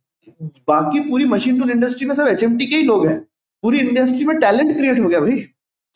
[0.68, 3.18] बाकी पूरी मशीन टूल इंडस्ट्री में सब एच के ही लोग हैं।
[3.62, 5.36] पूरी इंडस्ट्री में टैलेंट क्रिएट हो गया भाई,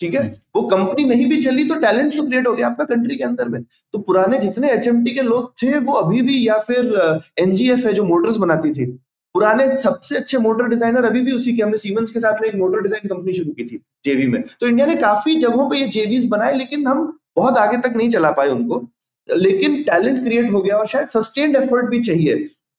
[0.00, 0.22] ठीक है?
[0.56, 3.48] वो कंपनी नहीं भी चली तो टैलेंट तो क्रिएट हो गया आपका कंट्री के अंदर
[3.48, 7.92] में। तो पुराने जितने एचएमटी के लोग थे, वो अभी भी या फिर एनजीएफ है
[7.92, 8.86] जो मोटर्स बनाती थी।
[9.34, 12.54] पुराने सबसे अच्छे मोटर डिज़ाइनर अभी भी उसी के, हमने सीमेंस के साथ में एक
[12.56, 15.86] मोटर डिज़ाइन कंपनी शुरू की थी जेवी में। तो इंडिया ने काफ़ी जगहों पे ये
[15.88, 17.04] जेवीज बनाए, लेकिन हम
[17.36, 18.86] बहुत आगे तक नहीं चला पाए उनको।
[19.28, 22.34] लेकिन टैलेंट क्रिएट हो गया और शायद सस्टेन्ड एफर्ट भी चाहिए।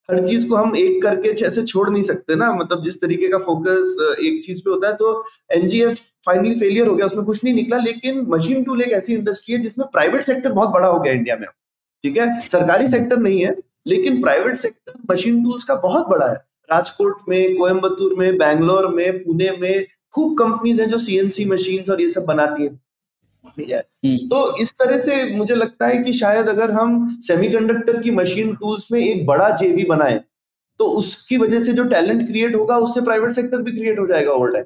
[0.09, 3.37] हर चीज़ को हम एक करके ऐसे छोड़ नहीं सकते ना। मतलब जिस तरीके का
[3.39, 5.13] फोकस एक चीज़ पे होता है तो
[5.49, 9.55] एनजीएफ फाइनली फेलियर हो गया, उसमें कुछ नहीं निकला। लेकिन मशीन टूल एक ऐसी इंडस्ट्री
[9.55, 11.47] है जिसमें प्राइवेट सेक्टर बहुत बड़ा हो गया इंडिया में
[12.03, 12.39] ठीक है?
[12.41, 13.55] सरकारी सेक्टर नहीं है
[13.85, 16.35] लेकिन प्राइवेट सेक्टर मशीन टूल्स का बहुत बड़ा है।
[16.69, 22.01] राजकोट में कोयम्बतूर में बैंगलोर में पुणे में खूब कंपनीज़ हैं जो सीएनसी मशीन और
[22.01, 22.75] ये सब बनाती हैं।
[23.57, 23.79] ठीक है?
[24.27, 28.87] तो इस तरह से मुझे लगता है कि शायद अगर हम सेमीकंडक्टर की मशीन टूल्स
[28.91, 30.19] में एक बड़ा जेवी बनाए
[30.79, 34.31] तो उसकी वजह से जो टैलेंट क्रिएट होगा उससे प्राइवेट सेक्टर भी क्रिएट हो जाएगा
[34.31, 34.65] ओवर टाइम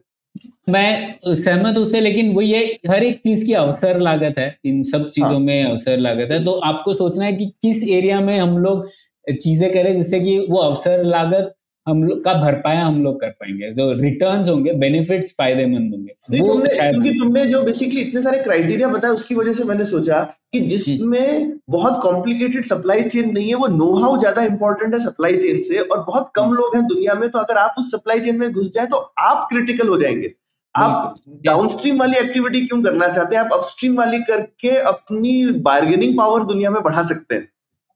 [0.69, 5.09] मैं सहमत उससे लेकिन वो ये हर एक चीज़ की अवसर लागत है इन सब
[5.09, 8.57] चीज़ों हाँ। में अवसर लागत है तो आपको सोचना है कि किस एरिया में हम
[8.57, 8.87] लोग
[9.27, 11.53] चीज़ें करें जिससे कि वो अवसर लागत
[11.87, 16.47] हम लोग का भरपाया हम लोग कर पाएँगे। जो रिटर्न्स होंगे बेनिफिट्स फ़ायदेमंद होंगे वो
[16.47, 20.21] तुमने क्योंकि तुमने जो बेसिकली इतने सारे क्राइटेरिया बताया उसकी वजह से मैंने सोचा
[20.53, 25.37] कि जिसमें बहुत कॉम्प्लिकेटेड सप्लाई चेन नहीं है वो नो हाउ ज़्यादा इंपॉर्टेंट है सप्लाई
[25.37, 28.39] चेन से और बहुत कम लोग हैं दुनिया में तो अगर आप उस सप्लाई चेन
[28.39, 30.33] में घुस जाए तो आप क्रिटिकल हो जाएँगे।
[30.75, 31.15] आप
[31.45, 33.43] डाउनस्ट्रीम वाली एक्टिविटी क्यों करना चाहते हैं?
[33.43, 37.47] आप अपस्ट्रीम वाली करके अपनी बार्गेनिंग पावर दुनिया में बढ़ा सकते हैं।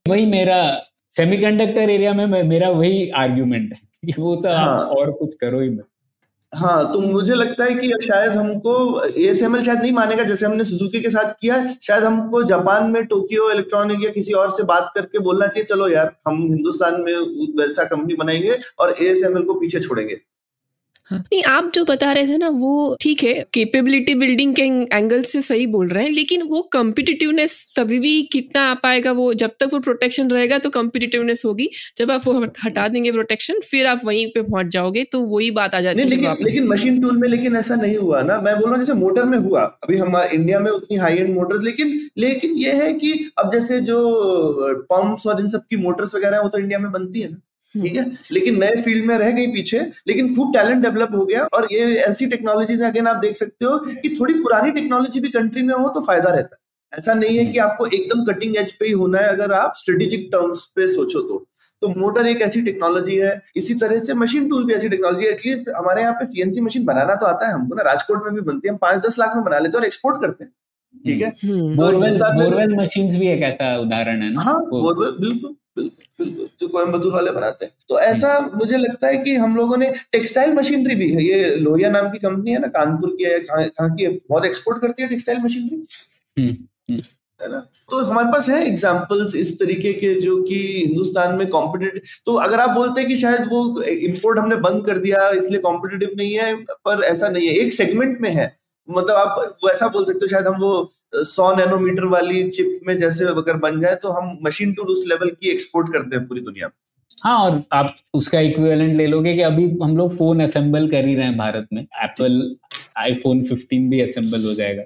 [0.06, 0.60] वही मेरा
[1.12, 5.70] सेमीकंडक्टर एरिया में मेरा वही आर्ग्यूमेंट है कि वो तो हाँ। और कुछ करो ही
[5.70, 5.86] मत
[6.54, 8.74] हाँ तो मुझे लगता है कि शायद हमको
[9.08, 13.50] एएसएमएल शायद नहीं मानेगा जैसे हमने सुजुकी के साथ किया शायद हमको जापान में टोक्यो
[13.52, 17.14] इलेक्ट्रॉनिक या किसी और से बात करके बोलना चाहिए चलो यार हम हिंदुस्तान में
[17.60, 20.20] वैसा कंपनी बनाएँगे और एएसएमएल को पीछे छोड़ेंगे
[21.10, 24.64] हाँ, नहीं आप जो बता रहे थे ना वो ठीक है कैपेबिलिटी बिल्डिंग के
[24.96, 29.34] एंगल से सही बोल रहे हैं लेकिन वो कम्पिटिटिवनेस तभी भी कितना आ पाएगा वो
[29.36, 32.34] जब तक वो प्रोटेक्शन रहेगा तो कम्पिटिटिवनेस होगी। जब आप वो
[32.66, 36.08] हटा देंगे प्रोटेक्शन फिर आप वहीं पे पहुँच जाओगे तो वही बात आ जाती है
[36.08, 39.00] लेकिन लेकिन मशीन टूल में लेकिन ऐसा नहीं हुआ ना। मैं बोल रहा हूँ जैसे
[39.00, 42.94] मोटर में हुआ। अभी हमारे इंडिया में उतनी हाई एंड मोटर्स लेकिन लेकिन ये है
[42.94, 44.00] कि अब जैसे जो
[44.92, 47.38] पंप्स और इन सब की मोटर्स वगैरह वो तो इंडिया में बनती है ना।
[47.76, 48.06] ठीक है?
[48.32, 51.94] लेकिन नए फ़ील्ड में रह गई पीछे लेकिन खूब टैलेंट डेवलप हो गया और ये
[52.04, 55.90] ऐसी टेक्नोलॉजीज़ अगेन आप देख सकते हो कि थोड़ी पुरानी टेक्नोलॉजी भी कंट्री में हो
[55.90, 59.20] तो फ़ायदा रहता है। ऐसा नहीं है कि आपको एकदम कटिंग एज पे ही होना
[59.20, 61.46] है अगर आप स्ट्रेटेजिक टर्म्स पे सोचो तो।
[61.82, 65.32] तो मोटर एक ऐसी टेक्नोलॉजी है इसी तरह से मशीन टूल भी ऐसी टेक्नोलॉजी है
[65.32, 68.42] एटलीस्ट हमारे यहाँ पे सीएनसी मशीन बनाना तो आता है हमको ना राजकोट में भी
[68.42, 70.52] बनती है हम पाँच दस लाख में बना लेते हैं और एक्सपोर्ट करते हैं
[71.06, 71.28] ठीक है?
[71.44, 74.42] हम्म, तो बोरवेल बोरवेल मशीन्स भी एक ऐसा उदाहरण है ना?
[74.42, 79.36] हाँ बोरवेल बिल्कुल। बिल्कुल जो कोयम्बतूर वाले बनाते हैं तो ऐसा मुझे लगता है कि
[79.36, 83.16] हम लोगों ने टेक्सटाइल मशीनरी भी है ये लोहिया नाम की कंपनी है ना कानपुर
[83.18, 85.86] की है कहाँ की है बहुत एक्सपोर्ट करती है टेक्सटाइल मशीनरी
[86.38, 86.50] हम्म,
[86.90, 87.02] हम्म।
[87.40, 87.60] है ना
[87.90, 92.60] तो हमारे पास है एग्जाम्पल्स इस तरीके के जो कि हिंदुस्तान में कॉम्पिटेटिव तो अगर
[92.60, 96.54] आप बोलते हैं कि शायद वो इंपोर्ट हमने बंद कर दिया इसलिए कॉम्पिटेटिव नहीं है
[96.86, 98.56] पर ऐसा नहीं है एक सेगमेंट में है
[98.90, 100.72] मतलब आप वैसा बोल सकते हो शायद हम वो
[101.14, 105.30] सौ नैनोमीटर वाली चिप में जैसे अगर बन जाए तो हम मशीन टूल उस लेवल
[105.30, 106.74] की एक्सपोर्ट करते हैं पूरी दुनिया में।
[107.24, 111.16] हाँ और आप उसका इक्विवेलेंट ले लोगे कि अभी हम लोग फ़ोन असेंबल कर ही
[111.16, 112.56] रहे हैं भारत में। एप्पल
[112.98, 114.84] आईफोन 15 भी असेंबल हो जाएगा।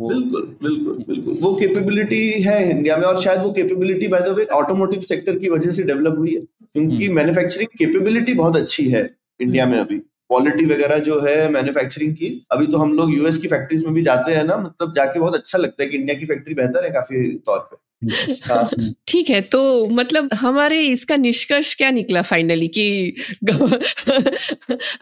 [0.00, 4.44] बिल्कुल बिल्कुल बिल्कुल। वो कैपेबिलिटी है इंडिया में और शायद वो capability by the way
[4.44, 9.66] automotive sector की वजह से डेवलप हुई है। क्योंकि मैन्युफैक्चरिंग कैपेबिलिटी बहुत अच्छी है इंडिया
[9.66, 10.00] में अभी।
[10.30, 14.02] क्वालिटी वगैरह जो है मैन्युफैक्चरिंग की। अभी तो हम लोग यूएस की फैक्ट्रीज में भी
[14.02, 16.90] जाते हैं ना मतलब जाके बहुत अच्छा लगता है कि इंडिया की फैक्ट्री बेहतर है
[16.90, 17.90] काफ़ी तौर पे।
[18.44, 23.14] हाँ। ठीक है तो मतलब हमारे इसका निष्कर्ष क्या निकला फाइनली कि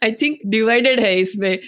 [0.03, 1.59] आई थिंक डिवाइडेड है इसमें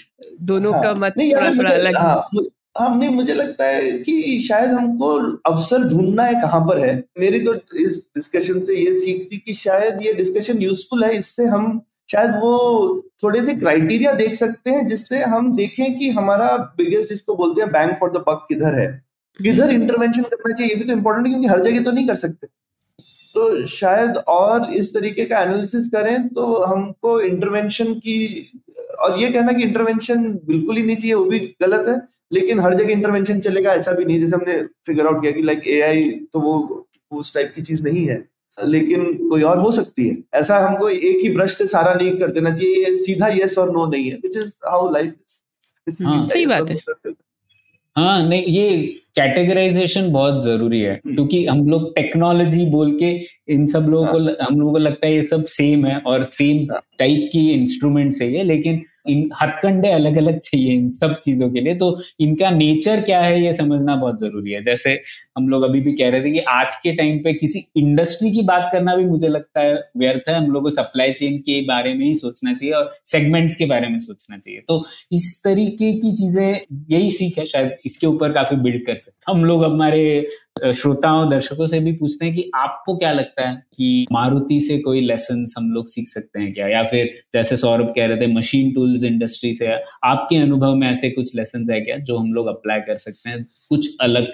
[0.41, 2.31] दोनों हाँ, का मत थोड़ा थोड़ा अलग हाँ,
[2.79, 7.41] हाँ। नहीं मुझे लगता है कि शायद हमको अवसर ढूंढना है कहाँ पर है। मेरी
[7.41, 11.83] तो इस डिस्कशन से ये सीख थी कि शायद ये डिस्कशन यूजफुल है इससे हम
[12.11, 12.53] शायद वो
[13.23, 17.71] थोड़े से क्राइटेरिया देख सकते हैं जिससे हम देखें कि हमारा बिगेस्ट जिसको बोलते हैं
[17.73, 18.87] बैंक फॉर द बक किधर है।
[19.39, 20.73] किधर इंटरवेंशन करना चाहिए?
[20.73, 22.47] ये भी तो इम्पोर्टेंट है क्योंकि हर जगह तो नहीं कर सकते।
[23.35, 28.17] तो शायद और इस तरीके का एनालिसिस करें तो हमको इंटरवेंशन की
[29.01, 31.97] और ये कहना कि इंटरवेंशन बिल्कुल ही नहीं चाहिए वो भी गलत है
[32.33, 35.69] लेकिन हर जगह इंटरवेंशन चलेगा ऐसा भी नहीं जैसे हमने फिगर आउट किया कि लाइक
[35.69, 38.19] एआई तो वो उस टाइप की चीज़ नहीं है।
[38.65, 42.31] लेकिन कोई और हो सकती है ऐसा हमको एक ही ब्रश से सारा नहीं कर
[42.31, 45.15] देना चाहिए ये सीधा यस और नो नहीं है which is how life
[45.87, 46.79] is सही बात है
[47.97, 48.71] हाँ नहीं ये
[49.17, 53.11] कैटेगराइजेशन बहुत ज़रूरी है हम्म। क्योंकि हम लोग टेक्नोलॉजी बोल के
[53.53, 54.13] इन सब लोगों हाँ.
[54.15, 56.67] को हम लोगों को लगता है ये सब सेम है और सेम
[56.99, 61.51] टाइप हाँ। की इंस्ट्रूमेंट है ये लेकिन इन हथकंडे अलग अलग चाहिए इन सब चीज़ों
[61.51, 64.93] के लिए। तो इनका नेचर क्या है ये समझना बहुत ज़रूरी है। जैसे
[65.39, 68.43] हम लोग अभी भी कह रहे थे कि आज के टाइम पे किसी इंडस्ट्री की
[68.45, 71.95] बात करना भी मुझे लगता है व्यर्थ है। हम लोग को सप्लाई चेन के बारे
[71.95, 76.13] में ही सोचना चाहिए और सेगमेंट्स के बारे में सोचना चाहिए। तो इस तरीके की
[76.13, 80.29] चीज़ें यही सीख है। शायद इसके ऊपर काफ़ी बिल्ड कर सकते हम लोग हमारे
[80.75, 85.01] श्रोताओं दर्शकों से भी पूछते हैं कि आपको क्या लगता है कि मारुति से कोई
[85.01, 86.69] लेसन हम लोग सीख सकते हैं क्या?
[86.69, 89.67] या फिर जैसे सौरभ कह रहे थे मशीन टूल्स इंडस्ट्री से
[90.05, 93.47] आपके अनुभव में ऐसे कुछ लेसन है क्या जो हम लोग अप्लाई कर सकते हैं
[93.69, 94.27] कुछ अलग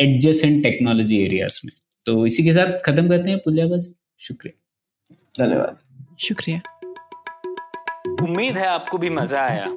[0.00, 1.72] एडजस्टेंट टेक्नोलॉजी एरियाज़ में?
[2.06, 5.78] तो इसी के साथ खत्म करते हैं पुलियाबाजी। शुक्रिया। धन्यवाद।
[6.20, 6.60] शुक्रिया।
[8.22, 9.76] उम्मीद है आपको भी मज़ा आया।